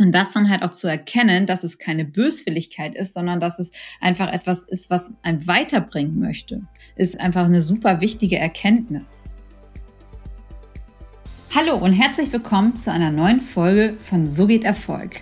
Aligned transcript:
Und 0.00 0.12
das 0.12 0.30
dann 0.30 0.48
halt 0.48 0.62
auch 0.62 0.70
zu 0.70 0.86
erkennen, 0.86 1.44
dass 1.44 1.64
es 1.64 1.76
keine 1.76 2.04
Böswilligkeit 2.04 2.94
ist, 2.94 3.14
sondern 3.14 3.40
dass 3.40 3.58
es 3.58 3.72
einfach 4.00 4.32
etwas 4.32 4.62
ist, 4.62 4.90
was 4.90 5.10
einem 5.22 5.44
weiterbringen 5.48 6.20
möchte, 6.20 6.62
ist 6.94 7.18
einfach 7.18 7.46
eine 7.46 7.62
super 7.62 8.00
wichtige 8.00 8.38
Erkenntnis. 8.38 9.24
Hallo 11.52 11.74
und 11.74 11.94
herzlich 11.94 12.32
willkommen 12.32 12.76
zu 12.76 12.92
einer 12.92 13.10
neuen 13.10 13.40
Folge 13.40 13.96
von 14.04 14.28
So 14.28 14.46
geht 14.46 14.62
Erfolg. 14.62 15.20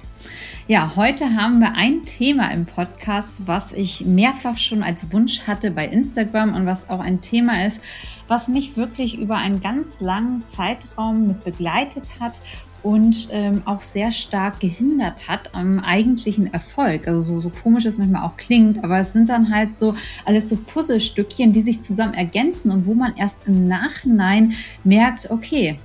Ja, 0.68 0.94
heute 0.94 1.34
haben 1.34 1.60
wir 1.60 1.74
ein 1.74 2.02
Thema 2.02 2.50
im 2.50 2.66
Podcast, 2.66 3.46
was 3.46 3.72
ich 3.72 4.04
mehrfach 4.04 4.58
schon 4.58 4.82
als 4.82 5.10
Wunsch 5.10 5.46
hatte 5.46 5.70
bei 5.70 5.86
Instagram 5.86 6.54
und 6.54 6.66
was 6.66 6.90
auch 6.90 7.00
ein 7.00 7.22
Thema 7.22 7.64
ist, 7.64 7.80
was 8.28 8.48
mich 8.48 8.76
wirklich 8.76 9.16
über 9.16 9.36
einen 9.36 9.62
ganz 9.62 10.00
langen 10.00 10.44
Zeitraum 10.46 11.28
mit 11.28 11.44
begleitet 11.44 12.20
hat 12.20 12.40
und 12.86 13.26
ähm, 13.32 13.62
auch 13.64 13.82
sehr 13.82 14.12
stark 14.12 14.60
gehindert 14.60 15.26
hat 15.26 15.56
am 15.56 15.80
eigentlichen 15.80 16.52
Erfolg. 16.52 17.08
Also 17.08 17.18
so, 17.18 17.38
so 17.40 17.50
komisch 17.50 17.84
es 17.84 17.98
manchmal 17.98 18.22
auch 18.22 18.36
klingt, 18.36 18.84
aber 18.84 19.00
es 19.00 19.12
sind 19.12 19.28
dann 19.28 19.52
halt 19.52 19.74
so 19.74 19.96
alles 20.24 20.48
so 20.48 20.54
Puzzlestückchen, 20.54 21.50
die 21.50 21.62
sich 21.62 21.80
zusammen 21.80 22.14
ergänzen 22.14 22.70
und 22.70 22.86
wo 22.86 22.94
man 22.94 23.16
erst 23.16 23.48
im 23.48 23.66
Nachhinein 23.66 24.52
merkt, 24.84 25.28
okay, 25.32 25.80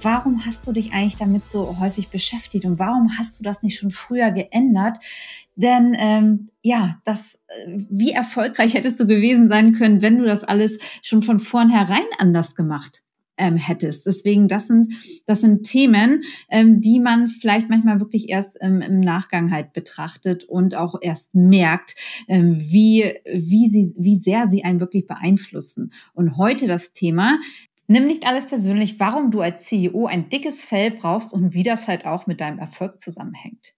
warum 0.00 0.46
hast 0.46 0.64
du 0.68 0.70
dich 0.70 0.92
eigentlich 0.92 1.16
damit 1.16 1.46
so 1.46 1.80
häufig 1.80 2.10
beschäftigt 2.10 2.64
und 2.64 2.78
warum 2.78 3.18
hast 3.18 3.40
du 3.40 3.42
das 3.42 3.64
nicht 3.64 3.76
schon 3.76 3.90
früher 3.90 4.30
geändert? 4.30 4.98
Denn 5.56 5.96
ähm, 5.98 6.50
ja, 6.62 7.00
das, 7.04 7.40
äh, 7.48 7.72
wie 7.90 8.12
erfolgreich 8.12 8.74
hättest 8.74 9.00
du 9.00 9.08
gewesen 9.08 9.48
sein 9.48 9.72
können, 9.72 10.00
wenn 10.00 10.18
du 10.18 10.24
das 10.24 10.44
alles 10.44 10.78
schon 11.02 11.22
von 11.22 11.40
vornherein 11.40 12.06
anders 12.20 12.54
gemacht 12.54 13.02
ähm, 13.38 13.56
hättest. 13.56 14.06
Deswegen, 14.06 14.48
das 14.48 14.66
sind, 14.66 14.88
das 15.26 15.40
sind 15.40 15.64
Themen, 15.64 16.22
ähm, 16.50 16.80
die 16.80 17.00
man 17.00 17.28
vielleicht 17.28 17.68
manchmal 17.68 18.00
wirklich 18.00 18.28
erst 18.28 18.58
ähm, 18.60 18.80
im 18.80 19.00
Nachgang 19.00 19.50
halt 19.50 19.72
betrachtet 19.72 20.44
und 20.44 20.74
auch 20.74 20.96
erst 21.00 21.34
merkt, 21.34 21.94
ähm, 22.28 22.56
wie, 22.58 23.14
wie 23.32 23.68
sie, 23.68 23.94
wie 23.98 24.18
sehr 24.18 24.46
sie 24.48 24.64
einen 24.64 24.80
wirklich 24.80 25.06
beeinflussen. 25.06 25.92
Und 26.14 26.36
heute 26.36 26.66
das 26.66 26.92
Thema, 26.92 27.38
Nimm 27.88 28.08
nicht 28.08 28.26
alles 28.26 28.46
persönlich, 28.46 28.98
warum 28.98 29.30
du 29.30 29.42
als 29.42 29.64
CEO 29.64 30.06
ein 30.06 30.28
dickes 30.28 30.60
Fell 30.64 30.90
brauchst 30.90 31.32
und 31.32 31.54
wie 31.54 31.62
das 31.62 31.86
halt 31.86 32.04
auch 32.04 32.26
mit 32.26 32.40
deinem 32.40 32.58
Erfolg 32.58 33.00
zusammenhängt. 33.00 33.75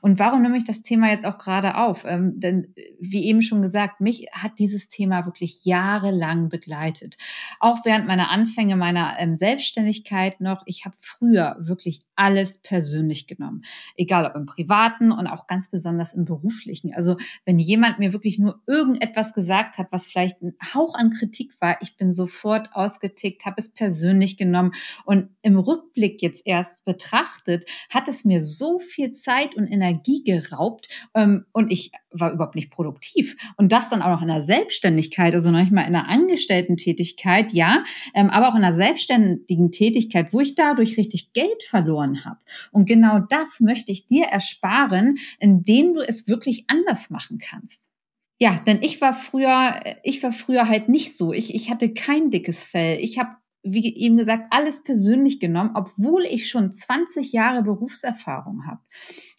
Und 0.00 0.18
warum 0.18 0.42
nehme 0.42 0.56
ich 0.56 0.64
das 0.64 0.82
Thema 0.82 1.10
jetzt 1.10 1.26
auch 1.26 1.38
gerade 1.38 1.76
auf? 1.76 2.04
Ähm, 2.06 2.38
denn 2.38 2.74
wie 3.00 3.24
eben 3.24 3.42
schon 3.42 3.62
gesagt, 3.62 4.00
mich 4.00 4.26
hat 4.32 4.58
dieses 4.58 4.88
Thema 4.88 5.26
wirklich 5.26 5.64
jahrelang 5.64 6.48
begleitet. 6.48 7.16
Auch 7.60 7.84
während 7.84 8.06
meiner 8.06 8.30
Anfänge 8.30 8.76
meiner 8.76 9.14
ähm, 9.18 9.36
Selbstständigkeit 9.36 10.40
noch. 10.40 10.62
Ich 10.66 10.84
habe 10.84 10.96
früher 11.00 11.56
wirklich 11.58 12.00
alles 12.14 12.58
persönlich 12.58 13.26
genommen. 13.26 13.62
Egal 13.96 14.26
ob 14.26 14.34
im 14.34 14.46
privaten 14.46 15.12
und 15.12 15.26
auch 15.26 15.46
ganz 15.46 15.68
besonders 15.68 16.14
im 16.14 16.24
beruflichen. 16.24 16.94
Also 16.94 17.16
wenn 17.44 17.58
jemand 17.58 17.98
mir 17.98 18.12
wirklich 18.12 18.38
nur 18.38 18.62
irgendetwas 18.66 19.32
gesagt 19.32 19.78
hat, 19.78 19.88
was 19.90 20.06
vielleicht 20.06 20.42
ein 20.42 20.54
Hauch 20.74 20.94
an 20.94 21.10
Kritik 21.10 21.54
war, 21.60 21.78
ich 21.80 21.96
bin 21.96 22.12
sofort 22.12 22.70
ausgetickt, 22.72 23.44
habe 23.44 23.56
es 23.58 23.70
persönlich 23.70 24.36
genommen. 24.36 24.72
Und 25.04 25.30
im 25.42 25.58
Rückblick 25.58 26.22
jetzt 26.22 26.42
erst 26.44 26.84
betrachtet, 26.84 27.64
hat 27.90 28.08
es 28.08 28.24
mir 28.24 28.44
so 28.44 28.78
viel 28.78 29.10
Zeit 29.10 29.54
und 29.56 29.66
Energie 29.66 30.22
geraubt 30.24 30.88
ähm, 31.14 31.46
und 31.52 31.70
ich 31.70 31.92
war 32.10 32.32
überhaupt 32.32 32.54
nicht 32.54 32.70
produktiv. 32.70 33.36
Und 33.56 33.72
das 33.72 33.88
dann 33.88 34.02
auch 34.02 34.10
noch 34.10 34.22
in 34.22 34.28
der 34.28 34.42
Selbstständigkeit, 34.42 35.34
also 35.34 35.50
noch 35.50 35.60
nicht 35.60 35.72
mal 35.72 35.82
in 35.82 35.94
einer 35.94 36.08
Angestellten-Tätigkeit, 36.08 37.52
ja, 37.52 37.84
ähm, 38.14 38.30
aber 38.30 38.48
auch 38.48 38.54
in 38.54 38.64
einer 38.64 38.74
selbstständigen 38.74 39.70
Tätigkeit, 39.70 40.32
wo 40.32 40.40
ich 40.40 40.54
dadurch 40.54 40.96
richtig 40.96 41.32
Geld 41.32 41.62
verloren 41.62 42.24
habe. 42.24 42.38
Und 42.72 42.86
genau 42.88 43.20
das 43.28 43.60
möchte 43.60 43.92
ich 43.92 44.06
dir 44.06 44.26
ersparen, 44.26 45.18
indem 45.38 45.94
du 45.94 46.00
es 46.00 46.28
wirklich 46.28 46.64
anders 46.68 47.10
machen 47.10 47.38
kannst. 47.38 47.90
Ja, 48.38 48.60
denn 48.66 48.78
ich 48.82 49.00
war 49.00 49.14
früher, 49.14 49.80
ich 50.02 50.22
war 50.22 50.32
früher 50.32 50.68
halt 50.68 50.88
nicht 50.88 51.16
so. 51.16 51.32
Ich, 51.32 51.54
ich 51.54 51.70
hatte 51.70 51.94
kein 51.94 52.30
dickes 52.30 52.64
Fell. 52.64 52.98
Ich 53.00 53.18
habe 53.18 53.30
wie 53.68 53.96
eben 53.96 54.16
gesagt, 54.16 54.46
alles 54.50 54.82
persönlich 54.82 55.40
genommen, 55.40 55.72
obwohl 55.74 56.24
ich 56.24 56.48
schon 56.48 56.70
20 56.70 57.32
Jahre 57.32 57.62
Berufserfahrung 57.62 58.66
habe. 58.66 58.80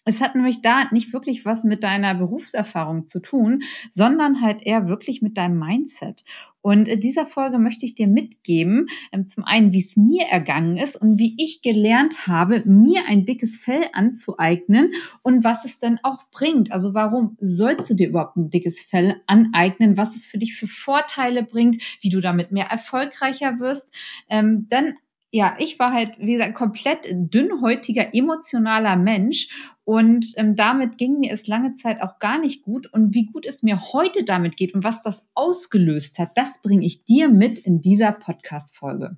Es 0.08 0.22
hat 0.22 0.36
nämlich 0.36 0.62
da 0.62 0.86
nicht 0.92 1.12
wirklich 1.12 1.46
was 1.46 1.64
mit 1.64 1.84
deiner 1.84 2.16
Berufserfahrung 2.16 3.06
zu 3.06 3.20
tun, 3.20 3.64
sondern 3.90 4.42
halt 4.42 4.62
eher 4.62 4.88
wirklich 4.88 5.22
mit 5.22 5.38
deinem 5.38 5.60
Mindset. 5.60 6.24
Und 6.62 6.88
in 6.88 7.00
dieser 7.00 7.26
Folge 7.26 7.60
möchte 7.60 7.86
ich 7.86 7.96
dir 7.96 8.08
mitgeben, 8.08 8.88
ähm, 9.12 9.26
zum 9.26 9.44
einen, 9.44 9.74
wie 9.74 9.80
es 9.80 9.96
mir 9.96 10.26
ergangen 10.26 10.78
ist 10.78 10.96
und 11.00 11.20
wie 11.20 11.36
ich 11.38 11.62
gelernt 11.62 12.28
habe, 12.28 12.62
mir 12.66 13.02
ein 13.08 13.26
dickes 13.26 13.58
Fell 13.58 13.84
anzueignen 13.94 14.92
und 15.22 15.44
was 15.44 15.66
es 15.66 15.80
denn 15.80 16.00
auch 16.04 16.24
bringt. 16.32 16.72
Also 16.72 16.94
warum 16.94 17.38
sollst 17.40 17.90
du 17.90 17.94
dir 17.94 18.10
überhaupt 18.10 18.38
ein 18.38 18.50
dickes 18.50 18.82
Fell 18.84 19.22
aneignen? 19.28 19.98
Was 19.98 20.16
es 20.16 20.26
für 20.26 20.38
dich 20.38 20.56
für 20.56 20.68
Vorteile 20.68 21.44
bringt, 21.44 21.82
wie 22.02 22.10
du 22.10 22.20
damit 22.20 22.52
mehr 22.52 22.68
erfolgreicher 22.68 23.60
wirst. 23.60 23.94
Ähm, 24.30 24.68
denn 24.70 24.96
ja, 25.32 25.56
ich 25.60 25.78
war 25.78 25.92
halt, 25.92 26.18
wie 26.20 26.34
gesagt, 26.34 26.56
komplett 26.56 27.08
dünnhäutiger, 27.12 28.14
emotionaler 28.14 28.96
Mensch 28.96 29.50
und 29.84 30.34
ähm, 30.36 30.56
damit 30.56 30.98
ging 30.98 31.20
mir 31.20 31.34
es 31.34 31.48
lange 31.48 31.74
Zeit 31.74 32.02
auch 32.02 32.20
gar 32.20 32.40
nicht 32.40 32.64
gut. 32.64 32.92
Und 32.92 33.14
wie 33.14 33.26
gut 33.26 33.46
es 33.46 33.64
mir 33.64 33.80
heute 33.94 34.24
damit 34.24 34.58
geht 34.58 34.74
und 34.74 34.84
was 34.84 35.04
das 35.04 35.24
ausgelöst 35.34 36.20
hat, 36.20 36.32
das 36.36 36.62
bringe 36.62 36.86
ich 36.86 37.04
dir 37.04 37.30
mit 37.30 37.60
in 37.60 37.82
dieser 37.82 38.14
Podcast-Folge. 38.14 39.18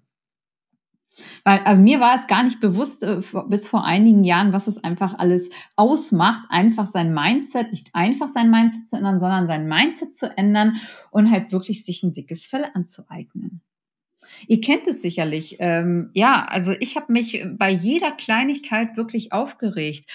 Weil 1.44 1.60
also 1.60 1.82
mir 1.82 2.00
war 2.00 2.16
es 2.16 2.28
gar 2.28 2.44
nicht 2.44 2.60
bewusst 2.60 3.04
äh, 3.04 3.22
bis 3.48 3.68
vor 3.68 3.84
einigen 3.86 4.24
Jahren, 4.24 4.54
was 4.54 4.68
es 4.68 4.84
einfach 4.84 5.18
alles 5.20 5.50
ausmacht, 5.76 6.44
einfach 6.50 6.86
sein 6.86 7.14
Mindset, 7.14 7.72
nicht 7.72 7.90
einfach 7.94 8.30
sein 8.30 8.50
Mindset 8.50 8.88
zu 8.88 8.96
ändern, 8.96 9.20
sondern 9.20 9.48
sein 9.48 9.68
Mindset 9.68 10.14
zu 10.14 10.36
ändern 10.38 10.80
und 11.12 11.30
halt 11.30 11.52
wirklich 11.52 11.84
sich 11.84 12.04
ein 12.04 12.14
dickes 12.14 12.46
Fell 12.46 12.66
anzueignen. 12.74 13.62
Ihr 14.48 14.62
kennt 14.62 14.88
es 14.88 15.02
sicherlich. 15.02 15.58
Ähm, 15.60 16.10
ja, 16.14 16.46
also 16.46 16.74
ich 16.80 16.96
habe 16.96 17.12
mich 17.12 17.44
bei 17.58 17.70
jeder 17.70 18.12
Kleinigkeit 18.12 18.98
wirklich 18.98 19.32
aufgeregt. 19.32 20.06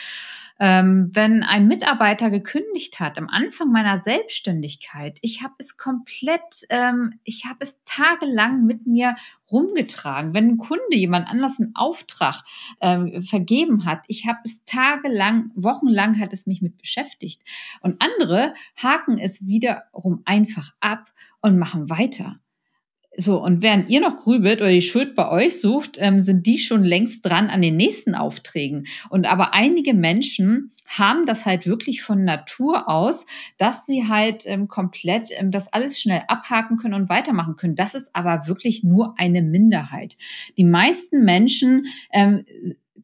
Ähm, 0.60 1.10
wenn 1.12 1.42
ein 1.42 1.66
Mitarbeiter 1.66 2.30
gekündigt 2.30 3.00
hat 3.00 3.18
am 3.18 3.28
Anfang 3.28 3.72
meiner 3.72 3.98
Selbstständigkeit, 3.98 5.18
ich 5.20 5.42
habe 5.42 5.54
es 5.58 5.76
komplett, 5.76 6.64
ähm, 6.70 7.18
ich 7.24 7.44
habe 7.44 7.58
es 7.60 7.80
tagelang 7.84 8.64
mit 8.64 8.86
mir 8.86 9.16
rumgetragen. 9.50 10.32
Wenn 10.32 10.50
ein 10.50 10.58
Kunde 10.58 10.94
jemand 10.96 11.28
anders 11.28 11.58
einen 11.58 11.74
Auftrag 11.74 12.42
ähm, 12.80 13.20
vergeben 13.22 13.84
hat, 13.84 14.04
ich 14.06 14.28
habe 14.28 14.38
es 14.44 14.64
tagelang, 14.64 15.50
wochenlang 15.56 16.20
hat 16.20 16.32
es 16.32 16.46
mich 16.46 16.62
mit 16.62 16.78
beschäftigt. 16.78 17.42
Und 17.80 18.00
andere 18.00 18.54
haken 18.80 19.18
es 19.18 19.44
wiederum 19.44 20.22
einfach 20.24 20.72
ab 20.78 21.12
und 21.40 21.58
machen 21.58 21.90
weiter. 21.90 22.36
So, 23.16 23.42
und 23.42 23.62
während 23.62 23.88
ihr 23.90 24.00
noch 24.00 24.18
grübelt 24.18 24.60
oder 24.60 24.70
die 24.70 24.82
Schuld 24.82 25.14
bei 25.14 25.30
euch 25.30 25.60
sucht, 25.60 25.98
ähm, 26.00 26.20
sind 26.20 26.46
die 26.46 26.58
schon 26.58 26.82
längst 26.82 27.24
dran 27.24 27.48
an 27.48 27.62
den 27.62 27.76
nächsten 27.76 28.14
Aufträgen. 28.14 28.86
Und 29.08 29.26
aber 29.26 29.54
einige 29.54 29.94
Menschen 29.94 30.72
haben 30.86 31.24
das 31.24 31.44
halt 31.44 31.66
wirklich 31.66 32.02
von 32.02 32.24
Natur 32.24 32.88
aus, 32.88 33.24
dass 33.56 33.86
sie 33.86 34.08
halt 34.08 34.44
ähm, 34.46 34.68
komplett 34.68 35.30
ähm, 35.36 35.50
das 35.50 35.72
alles 35.72 36.00
schnell 36.00 36.22
abhaken 36.28 36.76
können 36.76 36.94
und 36.94 37.08
weitermachen 37.08 37.56
können. 37.56 37.76
Das 37.76 37.94
ist 37.94 38.10
aber 38.14 38.46
wirklich 38.46 38.82
nur 38.82 39.14
eine 39.16 39.42
Minderheit. 39.42 40.16
Die 40.56 40.64
meisten 40.64 41.24
Menschen 41.24 41.86
ähm, 42.12 42.44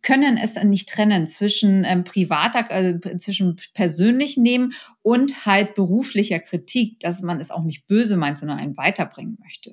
können 0.03 0.39
es 0.43 0.55
dann 0.55 0.71
nicht 0.71 0.89
trennen 0.89 1.27
zwischen 1.27 1.85
ähm, 1.85 2.05
privater, 2.05 2.71
also 2.71 2.99
zwischen 3.19 3.57
persönlich 3.75 4.37
nehmen 4.37 4.73
und 5.03 5.47
halt 5.47 5.75
beruflicher 5.75 6.39
Kritik, 6.41 7.01
dass 7.01 7.23
man 7.23 7.41
es 7.41 7.51
auch 7.51 7.63
nicht 7.63 7.87
böse 7.87 8.17
meint, 8.17 8.39
sondern 8.39 8.59
einen 8.59 8.77
weiterbringen 8.77 9.39
möchte. 9.43 9.73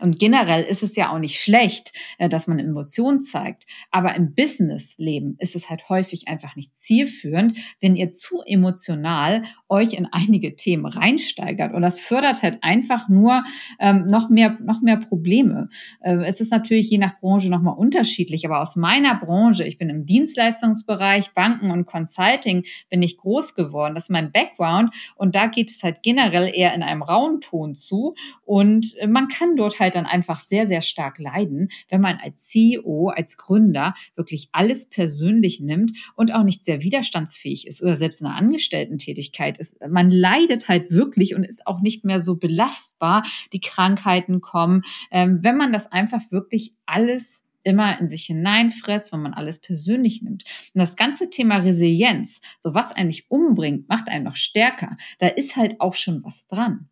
Und 0.00 0.18
generell 0.18 0.64
ist 0.64 0.82
es 0.82 0.96
ja 0.96 1.12
auch 1.12 1.18
nicht 1.18 1.40
schlecht, 1.40 1.92
äh, 2.18 2.28
dass 2.28 2.46
man 2.46 2.58
Emotionen 2.58 3.20
zeigt. 3.20 3.66
Aber 3.90 4.14
im 4.14 4.34
Businessleben 4.34 5.36
ist 5.38 5.54
es 5.54 5.68
halt 5.68 5.88
häufig 5.90 6.28
einfach 6.28 6.56
nicht 6.56 6.74
zielführend, 6.74 7.58
wenn 7.80 7.96
ihr 7.96 8.10
zu 8.10 8.40
emotional 8.46 9.42
euch 9.68 9.92
in 9.92 10.08
einige 10.10 10.56
Themen 10.56 10.86
reinsteigert. 10.86 11.74
Und 11.74 11.82
das 11.82 12.00
fördert 12.00 12.42
halt 12.42 12.58
einfach 12.62 13.08
nur 13.08 13.42
ähm, 13.78 14.06
noch 14.06 14.30
mehr, 14.30 14.56
noch 14.62 14.80
mehr 14.80 14.96
Probleme. 14.96 15.66
Äh, 16.00 16.24
es 16.24 16.40
ist 16.40 16.50
natürlich 16.50 16.88
je 16.88 16.98
nach 16.98 17.20
Branche 17.20 17.50
nochmal 17.50 17.76
unterschiedlich, 17.76 18.46
aber 18.46 18.60
aus 18.60 18.76
meiner 18.76 19.14
Branche, 19.16 19.64
ich 19.64 19.76
bin 19.76 19.90
im 19.90 20.06
Dienstleistungsbereich, 20.06 21.32
Banken 21.34 21.70
und 21.70 21.84
Consulting, 21.84 22.64
bin 22.88 23.02
ich 23.02 23.18
groß 23.18 23.54
geworden. 23.54 23.94
Das 23.94 24.04
ist 24.04 24.10
mein 24.10 24.32
Background 24.32 24.61
Background 24.62 24.94
und 25.16 25.34
da 25.34 25.46
geht 25.46 25.70
es 25.70 25.82
halt 25.82 26.02
generell 26.02 26.50
eher 26.54 26.74
in 26.74 26.82
einem 26.82 27.02
rauen 27.02 27.40
Ton 27.40 27.74
zu 27.74 28.14
und 28.44 28.96
äh, 28.98 29.06
man 29.06 29.28
kann 29.28 29.56
dort 29.56 29.80
halt 29.80 29.94
dann 29.94 30.06
einfach 30.06 30.40
sehr, 30.40 30.66
sehr 30.66 30.82
stark 30.82 31.18
leiden, 31.18 31.68
wenn 31.88 32.00
man 32.00 32.18
als 32.22 32.46
CEO, 32.46 33.08
als 33.08 33.36
Gründer 33.36 33.94
wirklich 34.14 34.48
alles 34.52 34.86
persönlich 34.86 35.60
nimmt 35.60 35.92
und 36.14 36.34
auch 36.34 36.44
nicht 36.44 36.64
sehr 36.64 36.82
widerstandsfähig 36.82 37.66
ist 37.66 37.82
oder 37.82 37.96
selbst 37.96 38.20
in 38.20 38.26
einer 38.26 38.36
Angestellten-Tätigkeit 38.36 39.58
ist. 39.58 39.74
Man 39.88 40.10
leidet 40.10 40.68
halt 40.68 40.90
wirklich 40.90 41.34
und 41.34 41.44
ist 41.44 41.66
auch 41.66 41.80
nicht 41.80 42.04
mehr 42.04 42.20
so 42.20 42.36
belastbar. 42.36 43.24
Die 43.52 43.60
Krankheiten 43.60 44.40
kommen, 44.40 44.82
ähm, 45.10 45.38
wenn 45.42 45.56
man 45.56 45.72
das 45.72 45.90
einfach 45.90 46.20
wirklich 46.30 46.74
alles 46.86 47.41
immer 47.64 47.98
in 48.00 48.06
sich 48.06 48.26
hineinfresst, 48.26 49.12
wenn 49.12 49.22
man 49.22 49.34
alles 49.34 49.58
persönlich 49.60 50.22
nimmt. 50.22 50.44
Und 50.74 50.78
das 50.78 50.96
ganze 50.96 51.30
Thema 51.30 51.58
Resilienz, 51.58 52.40
so 52.58 52.74
was 52.74 52.92
eigentlich 52.92 53.30
umbringt, 53.30 53.88
macht 53.88 54.08
einen 54.08 54.24
noch 54.24 54.36
stärker. 54.36 54.96
Da 55.18 55.28
ist 55.28 55.56
halt 55.56 55.80
auch 55.80 55.94
schon 55.94 56.22
was 56.24 56.46
dran. 56.46 56.88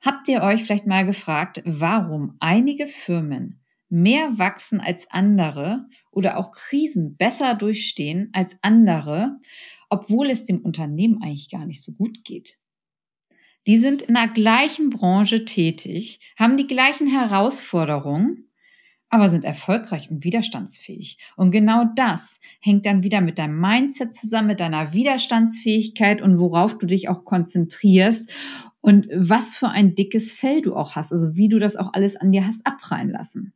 Habt 0.00 0.28
ihr 0.28 0.42
euch 0.42 0.64
vielleicht 0.64 0.86
mal 0.86 1.06
gefragt, 1.06 1.62
warum 1.64 2.36
einige 2.40 2.86
Firmen 2.86 3.60
mehr 3.88 4.38
wachsen 4.38 4.80
als 4.80 5.08
andere 5.10 5.80
oder 6.10 6.38
auch 6.38 6.50
Krisen 6.50 7.16
besser 7.16 7.54
durchstehen 7.54 8.30
als 8.32 8.56
andere, 8.62 9.38
obwohl 9.90 10.30
es 10.30 10.44
dem 10.44 10.60
Unternehmen 10.60 11.22
eigentlich 11.22 11.50
gar 11.50 11.66
nicht 11.66 11.82
so 11.82 11.92
gut 11.92 12.24
geht? 12.24 12.58
Die 13.66 13.78
sind 13.78 14.02
in 14.02 14.14
der 14.14 14.28
gleichen 14.28 14.90
Branche 14.90 15.44
tätig, 15.44 16.18
haben 16.36 16.56
die 16.56 16.66
gleichen 16.66 17.06
Herausforderungen, 17.06 18.48
aber 19.12 19.28
sind 19.28 19.44
erfolgreich 19.44 20.10
und 20.10 20.24
widerstandsfähig. 20.24 21.18
Und 21.36 21.50
genau 21.50 21.84
das 21.96 22.40
hängt 22.60 22.86
dann 22.86 23.02
wieder 23.02 23.20
mit 23.20 23.38
deinem 23.38 23.60
Mindset 23.60 24.14
zusammen, 24.14 24.48
mit 24.48 24.58
deiner 24.58 24.94
Widerstandsfähigkeit 24.94 26.22
und 26.22 26.38
worauf 26.38 26.78
du 26.78 26.86
dich 26.86 27.10
auch 27.10 27.26
konzentrierst 27.26 28.32
und 28.80 29.06
was 29.14 29.54
für 29.54 29.68
ein 29.68 29.94
dickes 29.94 30.32
Fell 30.32 30.62
du 30.62 30.74
auch 30.74 30.96
hast, 30.96 31.12
also 31.12 31.36
wie 31.36 31.50
du 31.50 31.58
das 31.58 31.76
auch 31.76 31.92
alles 31.92 32.16
an 32.16 32.32
dir 32.32 32.46
hast 32.46 32.66
abprallen 32.66 33.10
lassen. 33.10 33.52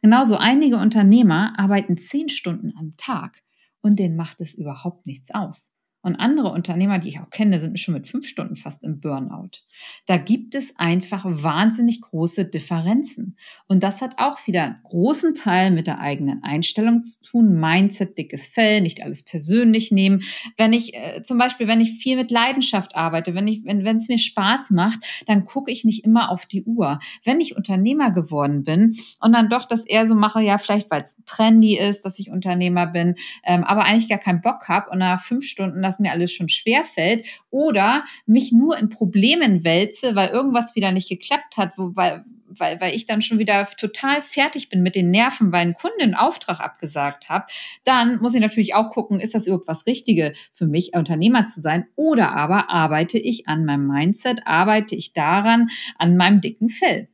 Genauso 0.00 0.36
einige 0.36 0.76
Unternehmer 0.76 1.58
arbeiten 1.58 1.96
zehn 1.96 2.28
Stunden 2.28 2.72
am 2.78 2.92
Tag 2.96 3.42
und 3.80 3.98
denen 3.98 4.14
macht 4.14 4.40
es 4.40 4.54
überhaupt 4.54 5.06
nichts 5.08 5.34
aus. 5.34 5.73
Und 6.04 6.16
andere 6.16 6.50
Unternehmer, 6.50 6.98
die 6.98 7.08
ich 7.08 7.20
auch 7.20 7.30
kenne, 7.30 7.58
sind 7.58 7.80
schon 7.80 7.94
mit 7.94 8.06
fünf 8.06 8.28
Stunden 8.28 8.56
fast 8.56 8.84
im 8.84 9.00
Burnout. 9.00 9.62
Da 10.04 10.18
gibt 10.18 10.54
es 10.54 10.74
einfach 10.76 11.24
wahnsinnig 11.26 12.02
große 12.02 12.44
Differenzen. 12.44 13.36
Und 13.68 13.82
das 13.82 14.02
hat 14.02 14.18
auch 14.18 14.46
wieder 14.46 14.64
einen 14.64 14.82
großen 14.84 15.32
Teil 15.32 15.70
mit 15.70 15.86
der 15.86 16.00
eigenen 16.00 16.42
Einstellung 16.42 17.00
zu 17.00 17.22
tun. 17.22 17.58
Mindset, 17.58 18.18
dickes 18.18 18.46
Fell, 18.46 18.82
nicht 18.82 19.02
alles 19.02 19.22
persönlich 19.22 19.92
nehmen. 19.92 20.22
Wenn 20.58 20.74
ich 20.74 20.92
äh, 20.92 21.22
zum 21.22 21.38
Beispiel, 21.38 21.68
wenn 21.68 21.80
ich 21.80 21.92
viel 21.92 22.16
mit 22.16 22.30
Leidenschaft 22.30 22.94
arbeite, 22.94 23.34
wenn 23.34 23.48
ich, 23.48 23.64
wenn 23.64 23.86
es 23.86 24.08
mir 24.08 24.18
Spaß 24.18 24.72
macht, 24.72 24.98
dann 25.24 25.46
gucke 25.46 25.72
ich 25.72 25.86
nicht 25.86 26.04
immer 26.04 26.30
auf 26.30 26.44
die 26.44 26.64
Uhr. 26.64 26.98
Wenn 27.24 27.40
ich 27.40 27.56
Unternehmer 27.56 28.10
geworden 28.10 28.62
bin 28.62 28.94
und 29.20 29.32
dann 29.32 29.48
doch 29.48 29.64
das 29.66 29.86
eher 29.86 30.06
so 30.06 30.14
mache, 30.14 30.42
ja, 30.42 30.58
vielleicht 30.58 30.90
weil 30.90 31.00
es 31.00 31.16
trendy 31.24 31.78
ist, 31.78 32.04
dass 32.04 32.18
ich 32.18 32.30
Unternehmer 32.30 32.86
bin, 32.86 33.14
ähm, 33.42 33.64
aber 33.64 33.84
eigentlich 33.84 34.10
gar 34.10 34.18
keinen 34.18 34.42
Bock 34.42 34.68
habe 34.68 34.90
und 34.90 34.98
nach 34.98 35.22
fünf 35.22 35.46
Stunden 35.46 35.80
das 35.80 35.93
was 35.94 36.00
mir 36.00 36.12
alles 36.12 36.32
schon 36.32 36.48
schwer 36.48 36.84
fällt 36.84 37.24
oder 37.50 38.04
mich 38.26 38.52
nur 38.52 38.76
in 38.76 38.88
Problemen 38.88 39.64
wälze, 39.64 40.14
weil 40.14 40.30
irgendwas 40.30 40.74
wieder 40.74 40.92
nicht 40.92 41.08
geklappt 41.08 41.56
hat, 41.56 41.78
wo, 41.78 41.90
weil, 41.94 42.24
weil, 42.48 42.80
weil 42.80 42.94
ich 42.94 43.06
dann 43.06 43.22
schon 43.22 43.38
wieder 43.38 43.64
total 43.76 44.22
fertig 44.22 44.68
bin 44.68 44.82
mit 44.82 44.94
den 44.94 45.10
Nerven, 45.10 45.52
weil 45.52 45.66
ein 45.66 45.74
Kunde 45.74 46.02
einen 46.02 46.14
Auftrag 46.14 46.60
abgesagt 46.60 47.28
hat, 47.28 47.50
dann 47.84 48.20
muss 48.20 48.34
ich 48.34 48.40
natürlich 48.40 48.74
auch 48.74 48.90
gucken, 48.90 49.20
ist 49.20 49.34
das 49.34 49.46
überhaupt 49.46 49.68
was 49.68 49.86
Richtige 49.86 50.32
für 50.52 50.66
mich, 50.66 50.94
Unternehmer 50.94 51.44
zu 51.44 51.60
sein? 51.60 51.86
Oder 51.94 52.32
aber 52.32 52.70
arbeite 52.70 53.18
ich 53.18 53.46
an 53.46 53.64
meinem 53.64 53.86
Mindset, 53.86 54.46
arbeite 54.46 54.96
ich 54.96 55.12
daran, 55.12 55.68
an 55.98 56.16
meinem 56.16 56.40
dicken 56.40 56.68
Fell? 56.68 57.08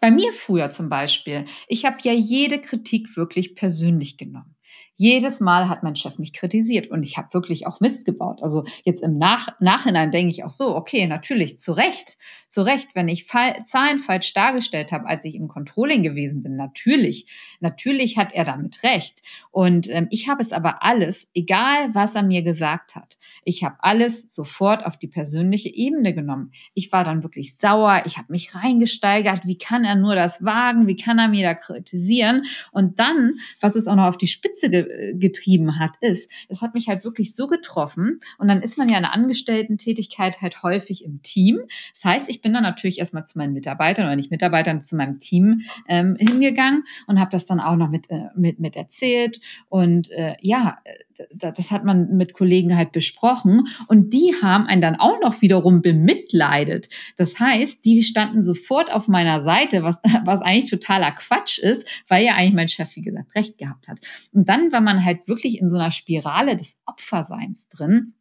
Bei 0.00 0.10
mir 0.10 0.32
früher 0.32 0.70
zum 0.70 0.88
Beispiel, 0.88 1.44
ich 1.66 1.84
habe 1.84 1.96
ja 2.02 2.12
jede 2.12 2.60
Kritik 2.60 3.16
wirklich 3.16 3.54
persönlich 3.54 4.16
genommen. 4.16 4.54
Jedes 4.94 5.40
Mal 5.40 5.68
hat 5.68 5.82
mein 5.82 5.96
Chef 5.96 6.18
mich 6.18 6.32
kritisiert 6.32 6.88
und 6.88 7.02
ich 7.02 7.16
habe 7.16 7.32
wirklich 7.32 7.66
auch 7.66 7.80
Mist 7.80 8.04
gebaut. 8.04 8.40
Also 8.42 8.64
jetzt 8.84 9.02
im 9.02 9.16
Nach 9.18 9.48
Nachhinein 9.58 10.10
denke 10.10 10.30
ich 10.30 10.44
auch 10.44 10.50
so, 10.50 10.76
okay, 10.76 11.06
natürlich, 11.06 11.58
zu 11.58 11.72
Recht, 11.72 12.18
zu 12.46 12.62
Recht, 12.62 12.94
wenn 12.94 13.08
ich 13.08 13.24
Fall 13.24 13.64
Zahlen 13.64 13.98
falsch 13.98 14.34
dargestellt 14.34 14.92
habe, 14.92 15.06
als 15.06 15.24
ich 15.24 15.34
im 15.34 15.48
Controlling 15.48 16.02
gewesen 16.02 16.42
bin, 16.42 16.56
natürlich, 16.56 17.26
natürlich 17.60 18.18
hat 18.18 18.32
er 18.32 18.44
damit 18.44 18.82
recht. 18.82 19.22
Und 19.50 19.88
ähm, 19.88 20.08
ich 20.10 20.28
habe 20.28 20.42
es 20.42 20.52
aber 20.52 20.82
alles, 20.82 21.26
egal 21.34 21.94
was 21.94 22.14
er 22.14 22.22
mir 22.22 22.42
gesagt 22.42 22.94
hat, 22.94 23.16
ich 23.44 23.64
habe 23.64 23.76
alles 23.80 24.22
sofort 24.32 24.84
auf 24.84 24.96
die 24.96 25.08
persönliche 25.08 25.68
Ebene 25.68 26.14
genommen. 26.14 26.52
Ich 26.74 26.92
war 26.92 27.04
dann 27.04 27.22
wirklich 27.22 27.56
sauer, 27.56 28.02
ich 28.06 28.18
habe 28.18 28.30
mich 28.30 28.54
reingesteigert, 28.54 29.46
wie 29.46 29.58
kann 29.58 29.84
er 29.84 29.94
nur 29.94 30.14
das 30.14 30.42
wagen, 30.44 30.86
wie 30.86 30.96
kann 30.96 31.18
er 31.18 31.28
mir 31.28 31.42
da 31.42 31.54
kritisieren? 31.54 32.44
Und 32.70 32.98
dann, 32.98 33.34
was 33.60 33.76
es 33.76 33.86
auch 33.86 33.96
noch 33.96 34.06
auf 34.06 34.18
die 34.18 34.26
Spitze 34.26 34.70
ge 34.70 35.12
getrieben 35.14 35.78
hat, 35.78 35.92
ist, 36.00 36.30
es 36.48 36.62
hat 36.62 36.74
mich 36.74 36.88
halt 36.88 37.04
wirklich 37.04 37.34
so 37.34 37.46
getroffen. 37.46 38.20
Und 38.38 38.48
dann 38.48 38.62
ist 38.62 38.78
man 38.78 38.88
ja 38.88 38.96
in 38.96 39.02
der 39.02 39.12
Angestellten-Tätigkeit 39.12 40.40
halt 40.40 40.62
häufig 40.62 41.04
im 41.04 41.22
Team. 41.22 41.60
Das 41.92 42.04
heißt, 42.04 42.28
ich 42.28 42.40
bin 42.40 42.52
dann 42.52 42.62
natürlich 42.62 42.98
erstmal 42.98 43.24
zu 43.24 43.38
meinen 43.38 43.52
Mitarbeitern 43.52 44.06
oder 44.06 44.16
nicht 44.16 44.30
Mitarbeitern, 44.30 44.80
zu 44.80 44.96
meinem 44.96 45.18
Team 45.18 45.62
ähm, 45.88 46.16
hingegangen 46.18 46.84
und 47.06 47.20
habe 47.20 47.30
das 47.30 47.46
dann 47.46 47.60
auch 47.60 47.76
noch 47.76 47.88
mit, 47.88 48.10
äh, 48.10 48.28
mit, 48.34 48.60
mit 48.60 48.76
erzählt. 48.76 49.40
Und 49.68 50.10
äh, 50.10 50.36
ja, 50.40 50.78
das 51.32 51.70
hat 51.70 51.84
man 51.84 52.16
mit 52.16 52.34
Kollegen 52.34 52.76
halt 52.76 52.92
besprochen 52.92 53.66
und 53.88 54.12
die 54.12 54.34
haben 54.42 54.66
einen 54.66 54.80
dann 54.80 54.96
auch 54.96 55.20
noch 55.20 55.42
wiederum 55.42 55.82
bemitleidet. 55.82 56.88
Das 57.16 57.38
heißt, 57.38 57.84
die 57.84 58.02
standen 58.02 58.42
sofort 58.42 58.92
auf 58.92 59.08
meiner 59.08 59.40
Seite, 59.40 59.82
was, 59.82 60.00
was 60.24 60.42
eigentlich 60.42 60.70
totaler 60.70 61.12
Quatsch 61.12 61.58
ist, 61.58 61.88
weil 62.08 62.24
ja 62.24 62.34
eigentlich 62.34 62.54
mein 62.54 62.68
Chef, 62.68 62.94
wie 62.96 63.02
gesagt, 63.02 63.34
recht 63.34 63.58
gehabt 63.58 63.88
hat. 63.88 63.98
Und 64.32 64.48
dann 64.48 64.72
war 64.72 64.80
man 64.80 65.04
halt 65.04 65.28
wirklich 65.28 65.60
in 65.60 65.68
so 65.68 65.76
einer 65.76 65.92
Spirale 65.92 66.56
des 66.56 66.76
Opferseins 66.86 67.68
drin 67.68 68.14